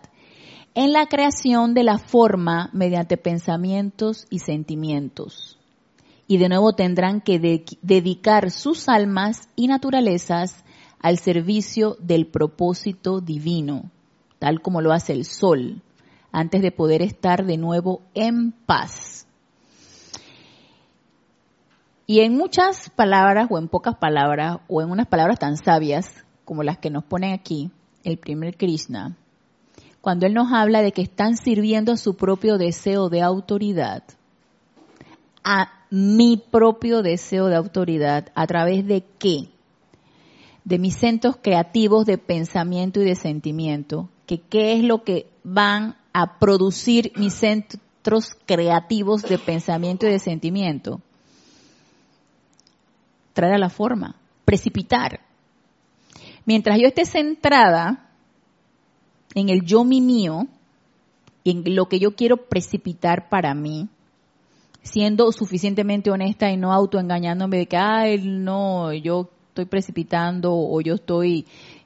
[0.74, 5.58] en la creación de la forma mediante pensamientos y sentimientos.
[6.28, 10.64] Y de nuevo tendrán que dedicar sus almas y naturalezas
[11.00, 13.90] al servicio del propósito divino,
[14.38, 15.82] tal como lo hace el sol,
[16.32, 19.25] antes de poder estar de nuevo en paz.
[22.06, 26.08] Y en muchas palabras o en pocas palabras o en unas palabras tan sabias
[26.44, 27.70] como las que nos ponen aquí
[28.04, 29.16] el primer Krishna,
[30.00, 34.04] cuando él nos habla de que están sirviendo a su propio deseo de autoridad,
[35.42, 39.48] a mi propio deseo de autoridad, ¿a través de qué?
[40.64, 45.96] De mis centros creativos de pensamiento y de sentimiento, que qué es lo que van
[46.12, 51.00] a producir mis centros creativos de pensamiento y de sentimiento.
[53.36, 54.16] Traer a la forma,
[54.46, 55.20] precipitar.
[56.46, 58.08] Mientras yo esté centrada
[59.34, 60.46] en el yo mi mío,
[61.44, 63.90] en lo que yo quiero precipitar para mí,
[64.82, 70.94] siendo suficientemente honesta y no autoengañándome de que, ay, no, yo estoy precipitando o yo
[70.94, 71.44] estoy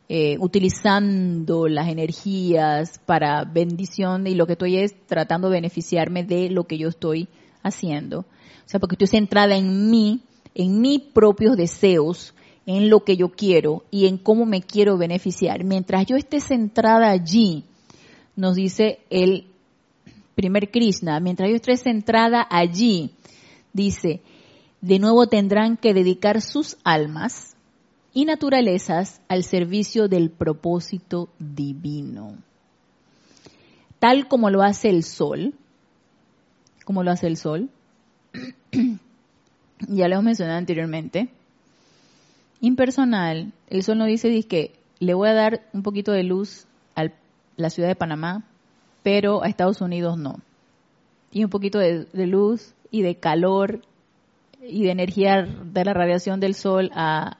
[0.08, 6.48] eh, utilizando las energías para bendición y lo que estoy es tratando de beneficiarme de
[6.48, 7.26] lo que yo estoy
[7.64, 8.20] haciendo.
[8.20, 10.20] O sea, porque estoy centrada en mí,
[10.54, 12.34] en mis propios deseos,
[12.66, 15.64] en lo que yo quiero y en cómo me quiero beneficiar.
[15.64, 17.64] Mientras yo esté centrada allí,
[18.36, 19.46] nos dice el
[20.34, 23.10] primer Krishna, mientras yo esté centrada allí,
[23.72, 24.20] dice,
[24.80, 27.56] de nuevo tendrán que dedicar sus almas
[28.12, 32.36] y naturalezas al servicio del propósito divino.
[33.98, 35.54] Tal como lo hace el sol,
[36.84, 37.68] como lo hace el sol,
[39.88, 41.28] ya lo mencionado anteriormente,
[42.60, 47.08] impersonal, el sol no dice que le voy a dar un poquito de luz a
[47.56, 48.44] la ciudad de Panamá,
[49.02, 50.40] pero a Estados Unidos no.
[51.32, 53.82] Y un poquito de, de luz y de calor
[54.62, 57.38] y de energía de la radiación del sol a,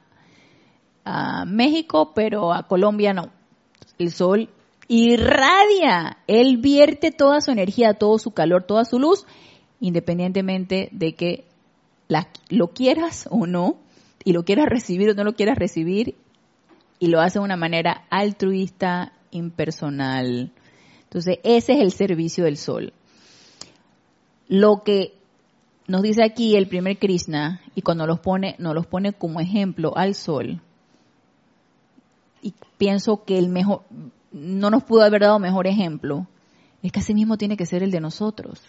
[1.05, 3.31] a México, pero a Colombia no.
[3.99, 4.49] El sol
[4.89, 9.27] irradia, él vierte toda su energía, todo su calor, toda su luz,
[9.81, 11.45] independientemente de que
[12.49, 13.79] lo quieras o no,
[14.25, 16.17] y lo quieras recibir o no lo quieras recibir,
[16.99, 20.53] y lo hace de una manera altruista, impersonal.
[21.05, 22.93] Entonces, ese es el servicio del sol.
[24.49, 25.15] Lo que
[25.87, 29.97] nos dice aquí el primer Krishna, y cuando los pone, nos los pone como ejemplo
[29.97, 30.61] al sol,
[32.43, 33.83] y pienso que el mejor,
[34.33, 36.27] no nos pudo haber dado mejor ejemplo,
[36.83, 38.63] es que así mismo tiene que ser el de nosotros.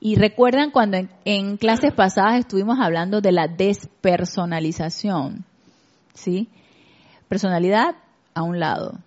[0.00, 5.44] Y recuerdan cuando en, clases pasadas estuvimos hablando de la despersonalización,
[6.14, 6.48] ¿sí?
[7.28, 7.96] Personalidad
[8.32, 8.98] a un lado.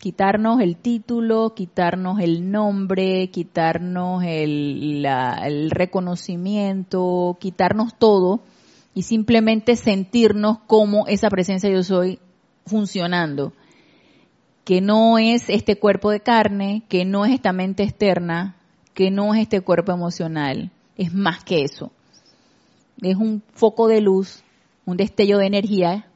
[0.00, 8.40] Quitarnos el título, quitarnos el nombre, quitarnos el, el reconocimiento, quitarnos todo
[8.92, 12.18] y simplemente sentirnos como esa presencia yo soy
[12.66, 13.52] funcionando,
[14.64, 18.56] que no es este cuerpo de carne, que no es esta mente externa,
[18.94, 21.92] que no es este cuerpo emocional, es más que eso.
[23.00, 24.42] Es un foco de luz,
[24.84, 26.06] un destello de energía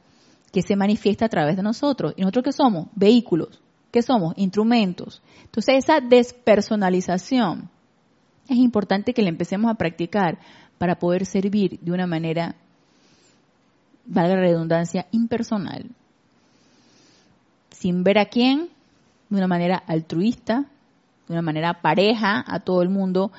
[0.51, 2.13] que se manifiesta a través de nosotros.
[2.15, 2.87] ¿Y nosotros qué somos?
[2.95, 3.61] Vehículos.
[3.91, 4.33] ¿Qué somos?
[4.37, 5.21] Instrumentos.
[5.43, 7.69] Entonces esa despersonalización
[8.47, 10.37] es importante que la empecemos a practicar
[10.77, 12.55] para poder servir de una manera
[14.05, 15.89] valga la redundancia, impersonal,
[17.71, 18.69] sin ver a quién,
[19.29, 20.65] de una manera altruista,
[21.27, 23.31] de una manera pareja a todo el mundo.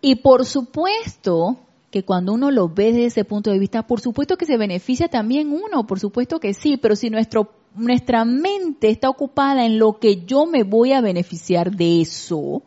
[0.00, 1.58] Y por supuesto
[1.90, 5.08] que cuando uno lo ve desde ese punto de vista, por supuesto que se beneficia
[5.08, 9.98] también uno, por supuesto que sí, pero si nuestro, nuestra mente está ocupada en lo
[9.98, 12.62] que yo me voy a beneficiar de eso,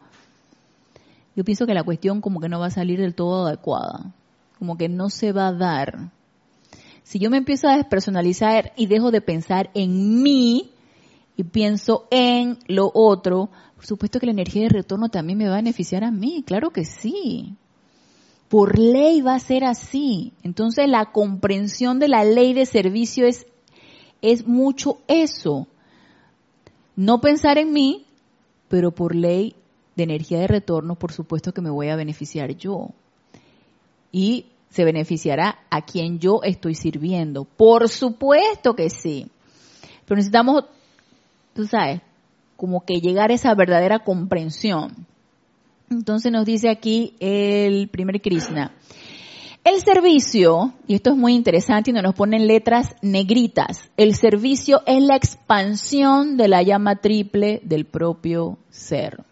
[1.36, 4.12] yo pienso que la cuestión como que no va a salir del todo adecuada,
[4.58, 6.12] como que no se va a dar
[7.12, 10.72] si yo me empiezo a despersonalizar y dejo de pensar en mí
[11.36, 13.50] y pienso en lo otro,
[13.82, 16.70] por supuesto que la energía de retorno también me va a beneficiar a mí, claro
[16.70, 17.56] que sí.
[18.48, 20.34] Por ley va a ser así.
[20.44, 23.48] Entonces la comprensión de la ley de servicio es,
[24.22, 25.68] es mucho eso.
[26.96, 28.06] No pensar en mí,
[28.68, 29.56] pero por ley
[29.96, 32.90] de energía de retorno, por supuesto que me voy a beneficiar yo.
[34.12, 37.46] Y se beneficiará a quien yo estoy sirviendo.
[37.46, 39.26] Por supuesto que sí.
[40.06, 40.66] Pero necesitamos,
[41.56, 42.02] tú sabes,
[42.62, 45.08] como que llegar a esa verdadera comprensión.
[45.90, 48.76] Entonces nos dice aquí el primer Krishna.
[49.64, 55.02] El servicio, y esto es muy interesante y nos ponen letras negritas, el servicio es
[55.02, 59.24] la expansión de la llama triple del propio ser.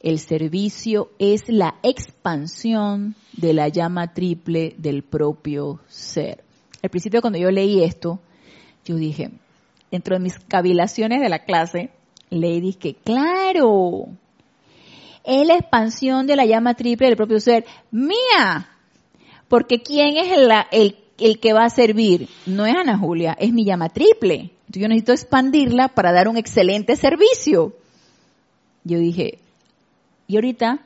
[0.00, 6.42] El servicio es la expansión de la llama triple del propio ser.
[6.82, 8.18] Al principio cuando yo leí esto,
[8.84, 9.30] yo dije,
[9.96, 11.88] dentro de mis cavilaciones de la clase,
[12.28, 14.08] leí que claro,
[15.24, 18.68] es la expansión de la llama triple del propio ser mía.
[19.48, 22.28] Porque ¿quién es el, el, el que va a servir?
[22.44, 24.52] No es Ana Julia, es mi llama triple.
[24.66, 27.74] Entonces yo necesito expandirla para dar un excelente servicio.
[28.84, 29.38] Yo dije,
[30.26, 30.80] y ahorita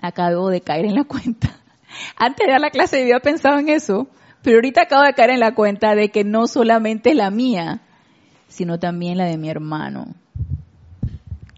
[0.00, 1.58] acabo de caer en la cuenta.
[2.16, 4.06] Antes de la clase yo había pensado en eso,
[4.44, 7.80] pero ahorita acabo de caer en la cuenta de que no solamente es la mía,
[8.46, 10.14] sino también la de mi hermano.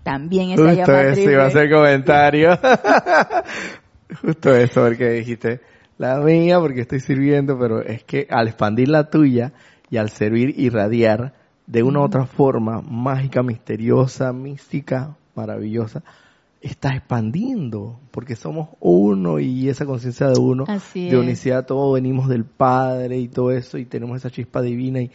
[0.04, 1.32] También esa Justo eso triple.
[1.32, 2.58] iba a hacer comentario.
[4.22, 5.60] Justo eso, porque dijiste,
[5.98, 9.52] la mía porque estoy sirviendo, pero es que al expandir la tuya
[9.90, 11.34] y al servir y radiar
[11.66, 16.04] de una u otra forma mágica, misteriosa, mística, maravillosa,
[16.60, 22.28] estás expandiendo, porque somos uno y esa conciencia de uno, Así de unicidad, todos venimos
[22.28, 25.10] del Padre y todo eso, y tenemos esa chispa divina, y,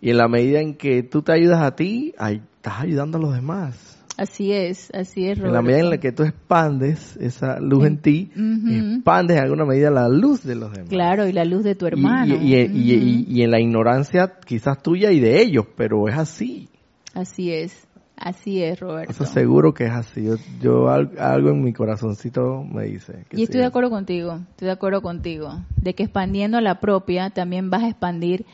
[0.00, 3.20] y en la medida en que tú te ayudas a ti, ay, estás ayudando a
[3.20, 3.94] los demás.
[4.16, 7.98] Así es, así es, En la medida en la que tú expandes esa luz en
[7.98, 10.88] ti, expandes en alguna medida la luz de los demás.
[10.88, 12.34] Claro, y la luz de tu hermano.
[12.42, 16.68] Y, y- y en la ignorancia quizás tuya y de ellos, pero es así.
[17.14, 17.86] Así es,
[18.20, 19.10] así es, Roberto.
[19.12, 20.24] Eso seguro que es así.
[20.24, 23.24] Yo, yo al- algo en mi corazoncito me dice.
[23.28, 23.58] que Y estoy sí.
[23.60, 27.88] de acuerdo contigo, estoy de acuerdo contigo, de que expandiendo la propia también vas a
[27.88, 28.46] expandir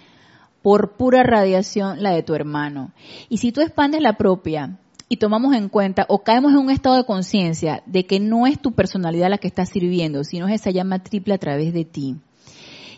[0.62, 2.92] por pura radiación la de tu hermano.
[3.28, 6.96] Y si tú expandes la propia y tomamos en cuenta o caemos en un estado
[6.96, 10.70] de conciencia de que no es tu personalidad la que está sirviendo, sino es esa
[10.70, 12.16] llama triple a través de ti.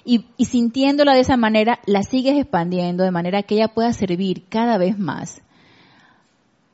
[0.04, 4.44] Y, y sintiéndola de esa manera, la sigues expandiendo de manera que ella pueda servir
[4.48, 5.42] cada vez más.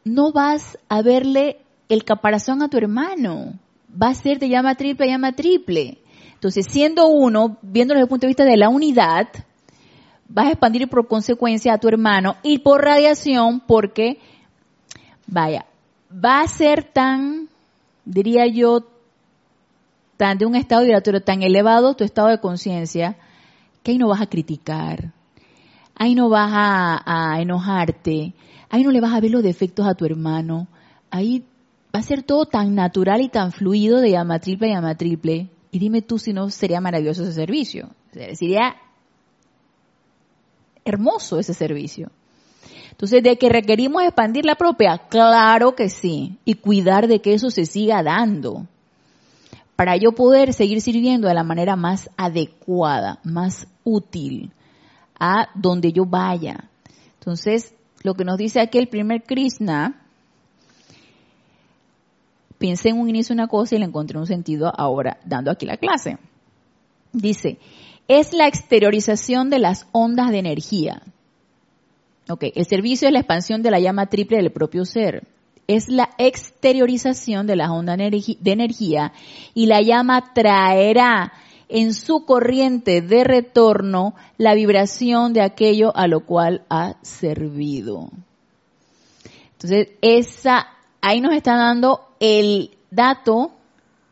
[0.04, 3.54] No vas a verle el caparazón a tu hermano.
[3.90, 5.98] Va a ser de llama triple llama triple.
[6.34, 9.28] Entonces, siendo uno, viéndolo desde el punto de vista de la unidad,
[10.28, 14.18] vas a expandir por consecuencia a tu hermano y por radiación porque,
[15.26, 15.66] vaya,
[16.12, 17.48] va a ser tan,
[18.04, 18.86] diría yo,
[20.16, 23.16] tan de un estado vibratorio tan elevado tu estado de conciencia
[23.82, 25.12] que ahí no vas a criticar,
[25.94, 28.34] ahí no vas a enojarte,
[28.72, 30.66] ahí no le vas a ver los defectos a tu hermano,
[31.10, 31.44] ahí
[31.94, 35.50] va a ser todo tan natural y tan fluido de llama triple a llama triple.
[35.70, 37.90] Y dime tú si no sería maravilloso ese servicio.
[38.12, 38.76] Sería
[40.84, 42.10] hermoso ese servicio.
[42.90, 44.98] Entonces, ¿de que requerimos expandir la propia?
[45.08, 46.38] Claro que sí.
[46.46, 48.66] Y cuidar de que eso se siga dando.
[49.76, 54.52] Para yo poder seguir sirviendo de la manera más adecuada, más útil,
[55.18, 56.70] a donde yo vaya.
[57.18, 60.00] Entonces, lo que nos dice aquí el primer Krishna,
[62.58, 65.76] pensé en un inicio una cosa y le encontré un sentido ahora, dando aquí la
[65.76, 66.18] clase.
[67.12, 67.58] Dice,
[68.08, 71.02] es la exteriorización de las ondas de energía.
[72.28, 75.26] Ok, el servicio es la expansión de la llama triple del propio ser.
[75.66, 79.12] Es la exteriorización de las ondas de energía
[79.54, 81.32] y la llama traerá
[81.72, 88.10] en su corriente de retorno la vibración de aquello a lo cual ha servido.
[89.52, 90.66] Entonces, esa,
[91.00, 93.52] ahí nos está dando el dato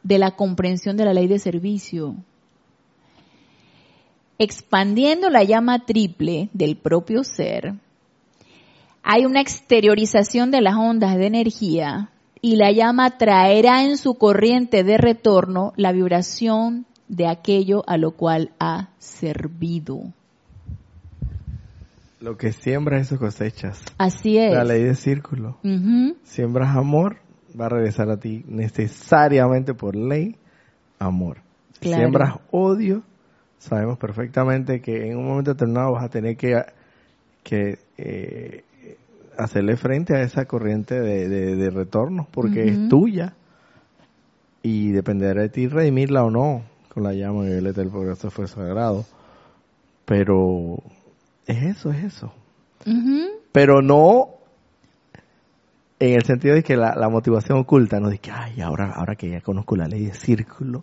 [0.02, 2.16] de la comprensión de la ley de servicio.
[4.38, 7.74] Expandiendo la llama triple del propio ser,
[9.02, 14.82] hay una exteriorización de las ondas de energía y la llama traerá en su corriente
[14.82, 20.12] de retorno la vibración de aquello a lo cual ha servido.
[22.20, 23.82] Lo que siembras, eso cosechas.
[23.98, 24.52] Así es.
[24.52, 25.58] La ley de círculo.
[26.22, 27.16] Siembras amor,
[27.58, 30.36] va a regresar a ti necesariamente por ley,
[30.98, 31.38] amor.
[31.80, 31.96] Claro.
[31.96, 33.02] Siembras odio,
[33.58, 36.62] sabemos perfectamente que en un momento determinado vas a tener que,
[37.42, 38.64] que eh,
[39.36, 41.86] hacerle frente a esa corriente de, de,
[42.30, 43.34] porque es tuya
[44.62, 49.04] y dependerá de ti redimirla o no con la llama violeta del progreso fue sagrado.
[50.04, 50.78] Pero
[51.46, 52.32] es eso, es eso.
[53.52, 54.28] Pero no
[55.98, 59.14] en el sentido de que la, la motivación oculta, no de que, ay, ahora, ahora
[59.16, 60.82] que ya conozco la ley de círculo,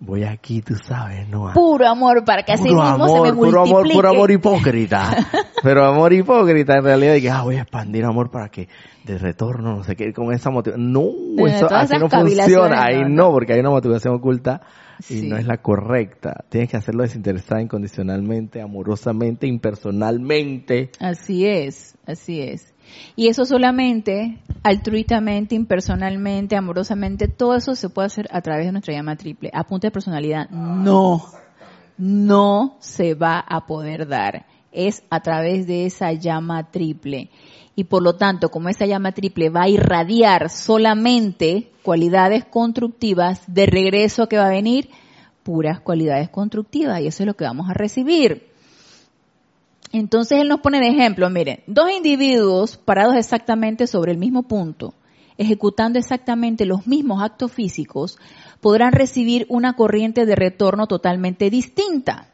[0.00, 3.34] voy aquí, tú sabes, no a- Puro amor para que así mismo se me amor,
[3.34, 3.94] puro amor, multiplique.
[3.96, 5.16] puro amor hipócrita.
[5.62, 8.68] Pero amor hipócrita en realidad de que, ah, voy a expandir amor para que
[9.04, 10.92] de retorno, no sé qué, con esa motivación.
[10.92, 11.10] No,
[11.46, 12.84] eso así no funciona.
[12.84, 13.30] Ahí no.
[13.32, 14.62] porque hay una motivación oculta
[15.00, 15.28] y Sí.
[15.28, 16.44] no es la correcta.
[16.48, 20.90] Tienes que hacerlo desinteresada, incondicionalmente, amorosamente, impersonalmente.
[21.00, 22.72] Así es, así es.
[23.16, 28.94] Y eso solamente, altruistamente, impersonalmente, amorosamente, todo eso se puede hacer a través de nuestra
[28.94, 29.50] llama triple.
[29.52, 31.24] A de personalidad, no,
[31.96, 34.46] no se va a poder dar.
[34.72, 37.30] Es a través de esa llama triple.
[37.76, 43.66] Y por lo tanto, como esa llama triple va a irradiar solamente cualidades constructivas, de
[43.66, 44.90] regreso que va a venir,
[45.42, 47.00] puras cualidades constructivas.
[47.00, 48.54] Y eso es lo que vamos a recibir.
[49.92, 54.92] Entonces él nos pone de ejemplo, miren, dos individuos parados exactamente sobre el mismo punto,
[55.38, 58.18] ejecutando exactamente los mismos actos físicos,
[58.60, 62.33] podrán recibir una corriente de retorno totalmente distinta,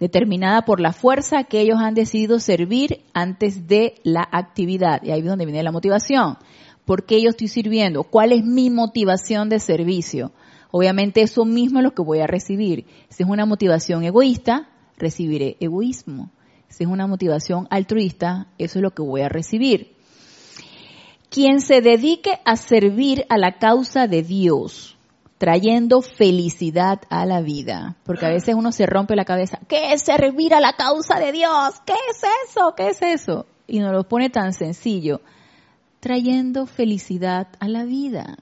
[0.00, 5.02] determinada por la fuerza que ellos han decidido servir antes de la actividad.
[5.04, 6.38] Y ahí es donde viene la motivación.
[6.86, 8.02] ¿Por qué yo estoy sirviendo?
[8.02, 10.32] ¿Cuál es mi motivación de servicio?
[10.72, 12.86] Obviamente eso mismo es lo que voy a recibir.
[13.10, 16.30] Si es una motivación egoísta, recibiré egoísmo.
[16.68, 19.94] Si es una motivación altruista, eso es lo que voy a recibir.
[21.28, 24.96] Quien se dedique a servir a la causa de Dios,
[25.40, 30.02] trayendo felicidad a la vida, porque a veces uno se rompe la cabeza, ¿qué es
[30.02, 31.80] servir a la causa de Dios?
[31.84, 32.74] ¿Qué es eso?
[32.76, 33.46] ¿Qué es eso?
[33.66, 35.20] Y nos lo pone tan sencillo,
[35.98, 38.36] trayendo felicidad a la vida,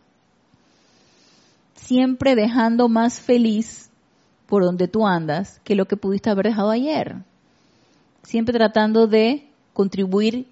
[1.76, 3.90] siempre dejando más feliz
[4.46, 7.22] por donde tú andas que lo que pudiste haber dejado ayer
[8.28, 10.48] siempre tratando de contribuir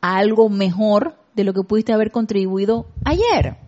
[0.00, 3.58] a algo mejor de lo que pudiste haber contribuido ayer.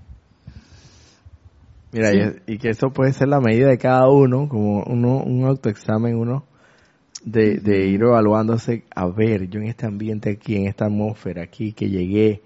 [1.93, 2.11] Mira,
[2.47, 6.45] y, que eso puede ser la medida de cada uno, como uno, un autoexamen, uno,
[7.23, 11.73] de, de, ir evaluándose, a ver, yo en este ambiente aquí, en esta atmósfera aquí,
[11.73, 12.41] que llegué,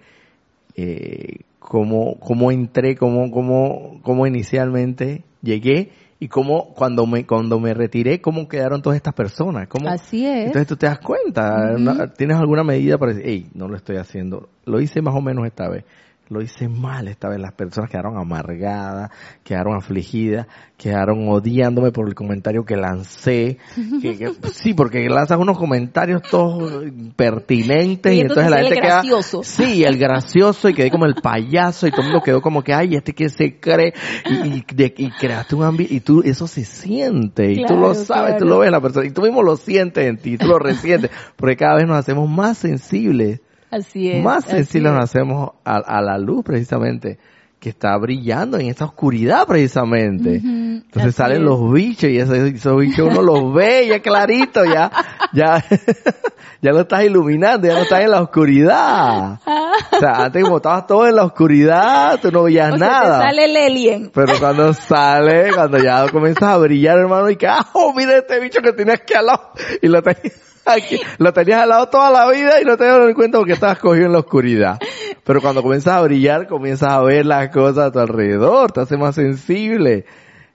[0.74, 7.74] eh, cómo, cómo entré, cómo, cómo, cómo inicialmente llegué y cómo cuando me cuando me
[7.74, 10.46] retiré cómo quedaron todas estas personas cómo así es.
[10.46, 11.76] Entonces tú te das cuenta
[12.16, 15.46] tienes alguna medida para decir hey no lo estoy haciendo lo hice más o menos
[15.46, 15.84] esta vez
[16.28, 17.40] lo hice mal esta vez.
[17.40, 19.10] Las personas quedaron amargadas,
[19.44, 20.46] quedaron afligidas,
[20.76, 23.58] quedaron odiándome por el comentario que lancé.
[23.96, 26.84] Que, sí, porque lanzas unos comentarios todos
[27.16, 29.02] pertinentes y, entonces, la gente queda...
[29.42, 32.74] Sí, el gracioso y quedé como el payaso y todo el mundo quedó como que,
[32.74, 33.94] ay, este que se cree
[34.28, 38.44] y, y, creaste un ambiente y tú, eso se siente y tú lo sabes, tú
[38.44, 41.56] lo ves la persona y tú mismo lo sientes en ti, tú lo resientes, porque
[41.56, 43.40] cada vez nos hacemos más sensibles
[43.70, 44.22] Así es.
[44.22, 47.18] Más sensibles nos hacemos a, la luz precisamente
[47.58, 50.36] que está brillando en esa oscuridad precisamente.
[50.36, 54.90] Entonces salen los bichos y esos, esos, bichos uno los ve ya clarito, ya,
[55.32, 55.64] ya,
[56.62, 59.40] ya lo estás iluminando, ya no estás en la oscuridad.
[59.44, 63.22] O sea, antes como estabas todo en la oscuridad, tú no veías nada.
[63.22, 64.10] sale el alien.
[64.14, 68.38] Pero cuando sale, cuando ya comienzas a brillar, hermano, y que, ah, oh, mira este
[68.38, 69.50] bicho que tienes aquí al lado,
[69.82, 73.14] y lo tenías Aquí, lo tenías al lado toda la vida y no te das
[73.14, 74.78] cuenta porque estabas cogido en la oscuridad.
[75.24, 78.96] Pero cuando comienzas a brillar, comienzas a ver las cosas a tu alrededor, te hace
[78.96, 80.04] más sensible.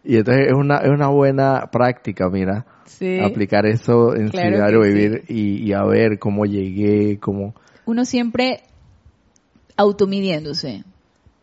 [0.03, 2.65] Y entonces es una, es una buena práctica, mira.
[3.23, 7.55] Aplicar eso en su diario vivir y, a ver cómo llegué, cómo...
[7.85, 8.61] Uno siempre
[9.75, 10.83] automidiéndose.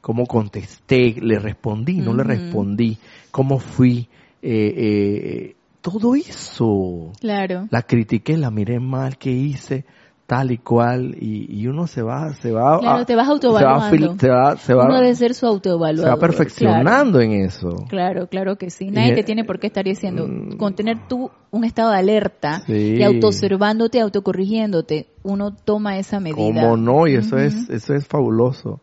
[0.01, 2.99] Cómo contesté, le respondí, no le respondí,
[3.31, 4.09] cómo fui,
[4.41, 7.13] eh, eh, todo eso.
[7.21, 7.69] Claro.
[7.71, 9.85] La critiqué, la miré mal, que hice,
[10.27, 12.79] tal y cual, y, uno se va, se va.
[12.81, 14.19] Claro, te vas autoevaluando.
[14.19, 16.05] Se va, se va, uno debe ser su autoevaluador.
[16.05, 17.87] Se va perfeccionando en eso.
[17.89, 18.91] Claro, claro que sí.
[18.91, 20.59] Nadie te tiene por qué estar diciendo, mm.
[20.59, 26.37] con tener tú un estado de alerta y autoobservándote, autocorrigiéndote, uno toma esa medida.
[26.37, 27.07] ¿Cómo no?
[27.07, 28.83] Y eso es, eso es fabuloso.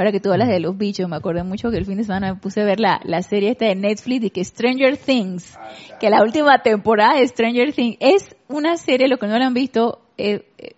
[0.00, 2.32] Ahora que tú hablas de los bichos, me acordé mucho que el fin de semana
[2.32, 5.58] me puse a ver la, la serie esta de Netflix de que Stranger Things,
[6.00, 9.52] que la última temporada de Stranger Things es una serie, lo que no lo han
[9.52, 10.72] visto, eh, eh,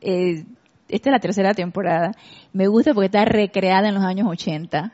[0.00, 0.44] eh,
[0.88, 2.12] esta es la tercera temporada,
[2.52, 4.92] me gusta porque está recreada en los años 80,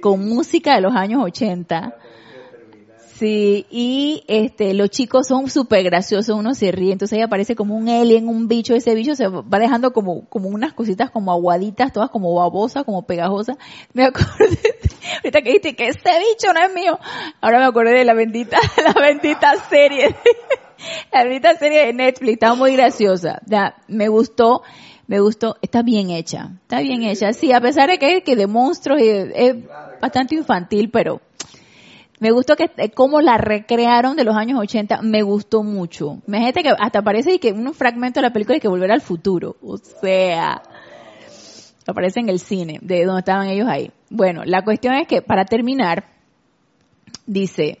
[0.00, 1.94] con música de los años 80
[3.18, 7.74] Sí, y este, los chicos son súper graciosos, uno se ríe, entonces ahí aparece como
[7.74, 11.92] un alien, un bicho, ese bicho se va dejando como, como unas cositas como aguaditas,
[11.92, 13.56] todas como babosas, como pegajosas.
[13.92, 14.76] Me acordé,
[15.16, 16.96] ahorita que dijiste que este bicho no es mío,
[17.40, 20.14] ahora me acordé de la bendita, la bendita serie,
[21.12, 24.62] la bendita serie de Netflix, está muy graciosa, ya, me gustó,
[25.08, 28.46] me gustó, está bien hecha, está bien hecha, sí, a pesar de que, que de
[28.46, 29.56] monstruos es
[30.00, 31.20] bastante infantil, pero
[32.20, 36.20] me gustó que eh, cómo la recrearon de los años 80, me gustó mucho.
[36.26, 39.56] Imagínate que hasta parece que un fragmento de la película de que volver al futuro.
[39.62, 40.62] O sea,
[41.86, 43.90] aparece en el cine, de donde estaban ellos ahí.
[44.10, 46.06] Bueno, la cuestión es que para terminar,
[47.26, 47.78] dice,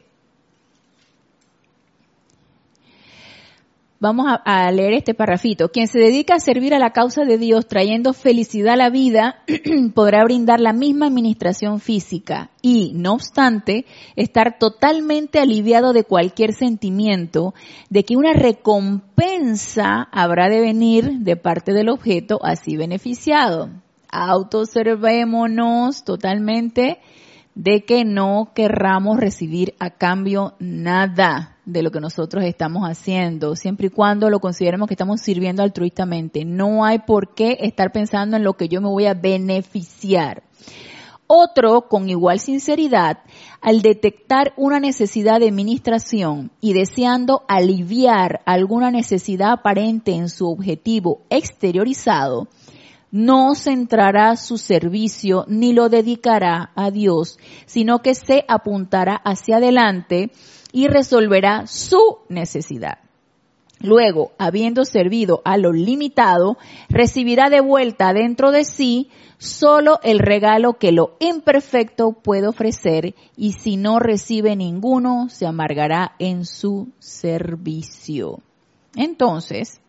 [4.00, 5.70] Vamos a, leer este parrafito.
[5.70, 9.42] Quien se dedica a servir a la causa de Dios trayendo felicidad a la vida
[9.94, 17.54] podrá brindar la misma administración física y, no obstante, estar totalmente aliviado de cualquier sentimiento
[17.90, 23.68] de que una recompensa habrá de venir de parte del objeto así beneficiado.
[24.10, 27.00] Autoservémonos totalmente
[27.56, 33.88] de que no querramos recibir a cambio nada de lo que nosotros estamos haciendo, siempre
[33.88, 36.46] y cuando lo consideremos que estamos sirviendo altruistamente.
[36.46, 40.42] No hay por qué estar pensando en lo que yo me voy a beneficiar.
[41.26, 43.18] Otro, con igual sinceridad,
[43.60, 51.20] al detectar una necesidad de administración y deseando aliviar alguna necesidad aparente en su objetivo
[51.28, 52.48] exteriorizado,
[53.10, 60.30] no centrará su servicio ni lo dedicará a Dios, sino que se apuntará hacia adelante
[60.72, 62.98] y resolverá su necesidad.
[63.80, 66.58] Luego, habiendo servido a lo limitado,
[66.88, 69.08] recibirá de vuelta dentro de sí
[69.38, 76.16] solo el regalo que lo imperfecto puede ofrecer y si no recibe ninguno, se amargará
[76.18, 78.40] en su servicio.
[78.96, 79.80] Entonces,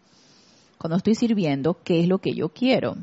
[0.78, 2.96] cuando estoy sirviendo, ¿qué es lo que yo quiero?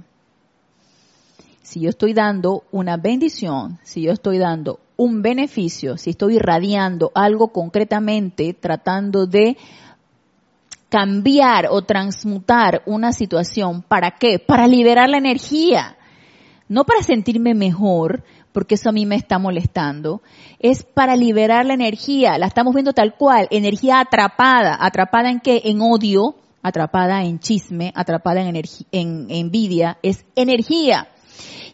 [1.63, 7.13] Si yo estoy dando una bendición, si yo estoy dando un beneficio, si estoy irradiando
[7.15, 9.57] algo concretamente, tratando de
[10.89, 14.39] cambiar o transmutar una situación, ¿para qué?
[14.39, 15.97] Para liberar la energía,
[16.69, 20.23] no para sentirme mejor, porque eso a mí me está molestando,
[20.59, 25.61] es para liberar la energía, la estamos viendo tal cual, energía atrapada, atrapada en qué?
[25.65, 31.09] En odio, atrapada en chisme, atrapada en, en envidia, es energía.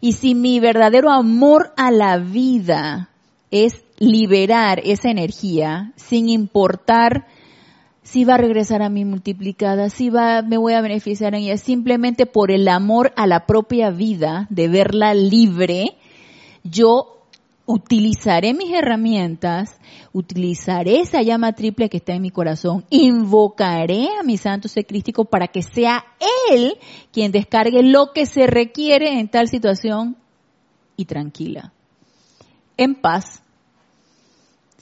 [0.00, 3.11] Y si mi verdadero amor a la vida
[3.52, 7.26] es liberar esa energía sin importar
[8.02, 11.56] si va a regresar a mí multiplicada, si va, me voy a beneficiar en ella,
[11.56, 15.96] simplemente por el amor a la propia vida, de verla libre,
[16.64, 17.22] yo
[17.64, 19.78] utilizaré mis herramientas,
[20.12, 25.24] utilizaré esa llama triple que está en mi corazón, invocaré a mi santo ser crístico
[25.24, 26.04] para que sea
[26.50, 26.76] Él
[27.12, 30.16] quien descargue lo que se requiere en tal situación
[30.96, 31.72] y tranquila,
[32.76, 33.41] en paz,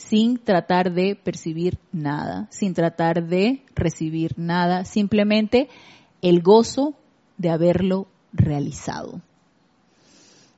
[0.00, 5.68] sin tratar de percibir nada, sin tratar de recibir nada, simplemente
[6.22, 6.94] el gozo
[7.36, 9.20] de haberlo realizado.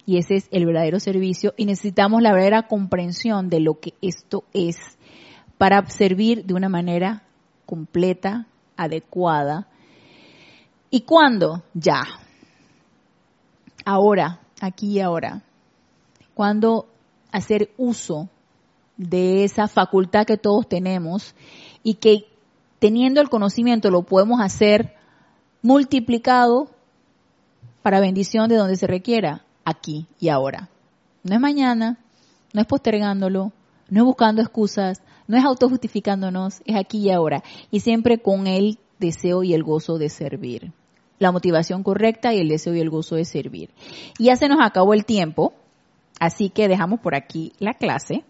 [0.07, 4.45] Y ese es el verdadero servicio y necesitamos la verdadera comprensión de lo que esto
[4.53, 4.77] es
[5.59, 7.25] para servir de una manera
[7.67, 9.67] completa, adecuada.
[10.89, 11.65] ¿Y cuándo?
[11.75, 12.03] Ya.
[13.85, 15.43] Ahora, aquí y ahora.
[16.33, 16.87] Cuando
[17.33, 18.29] hacer uso
[18.97, 21.35] de esa facultad que todos tenemos
[21.83, 22.27] y que
[22.79, 24.95] teniendo el conocimiento lo podemos hacer
[25.63, 26.71] multiplicado
[27.83, 30.69] para bendición de donde se requiera, aquí y ahora.
[31.23, 31.99] No es mañana,
[32.53, 33.53] no es postergándolo,
[33.89, 37.43] no es buscando excusas, no es autojustificándonos, es aquí y ahora.
[37.71, 40.73] Y siempre con el deseo y el gozo de servir.
[41.19, 43.71] La motivación correcta y el deseo y el gozo de servir.
[44.19, 45.53] Y ya se nos acabó el tiempo,
[46.19, 48.25] así que dejamos por aquí la clase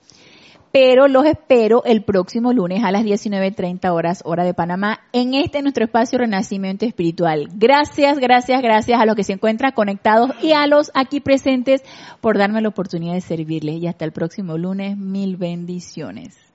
[0.72, 5.60] pero los espero el próximo lunes a las 19.30 horas, hora de Panamá, en este
[5.62, 7.50] nuestro espacio Renacimiento Espiritual.
[7.54, 11.82] Gracias, gracias, gracias a los que se encuentran conectados y a los aquí presentes
[12.20, 13.82] por darme la oportunidad de servirles.
[13.82, 16.51] Y hasta el próximo lunes, mil bendiciones.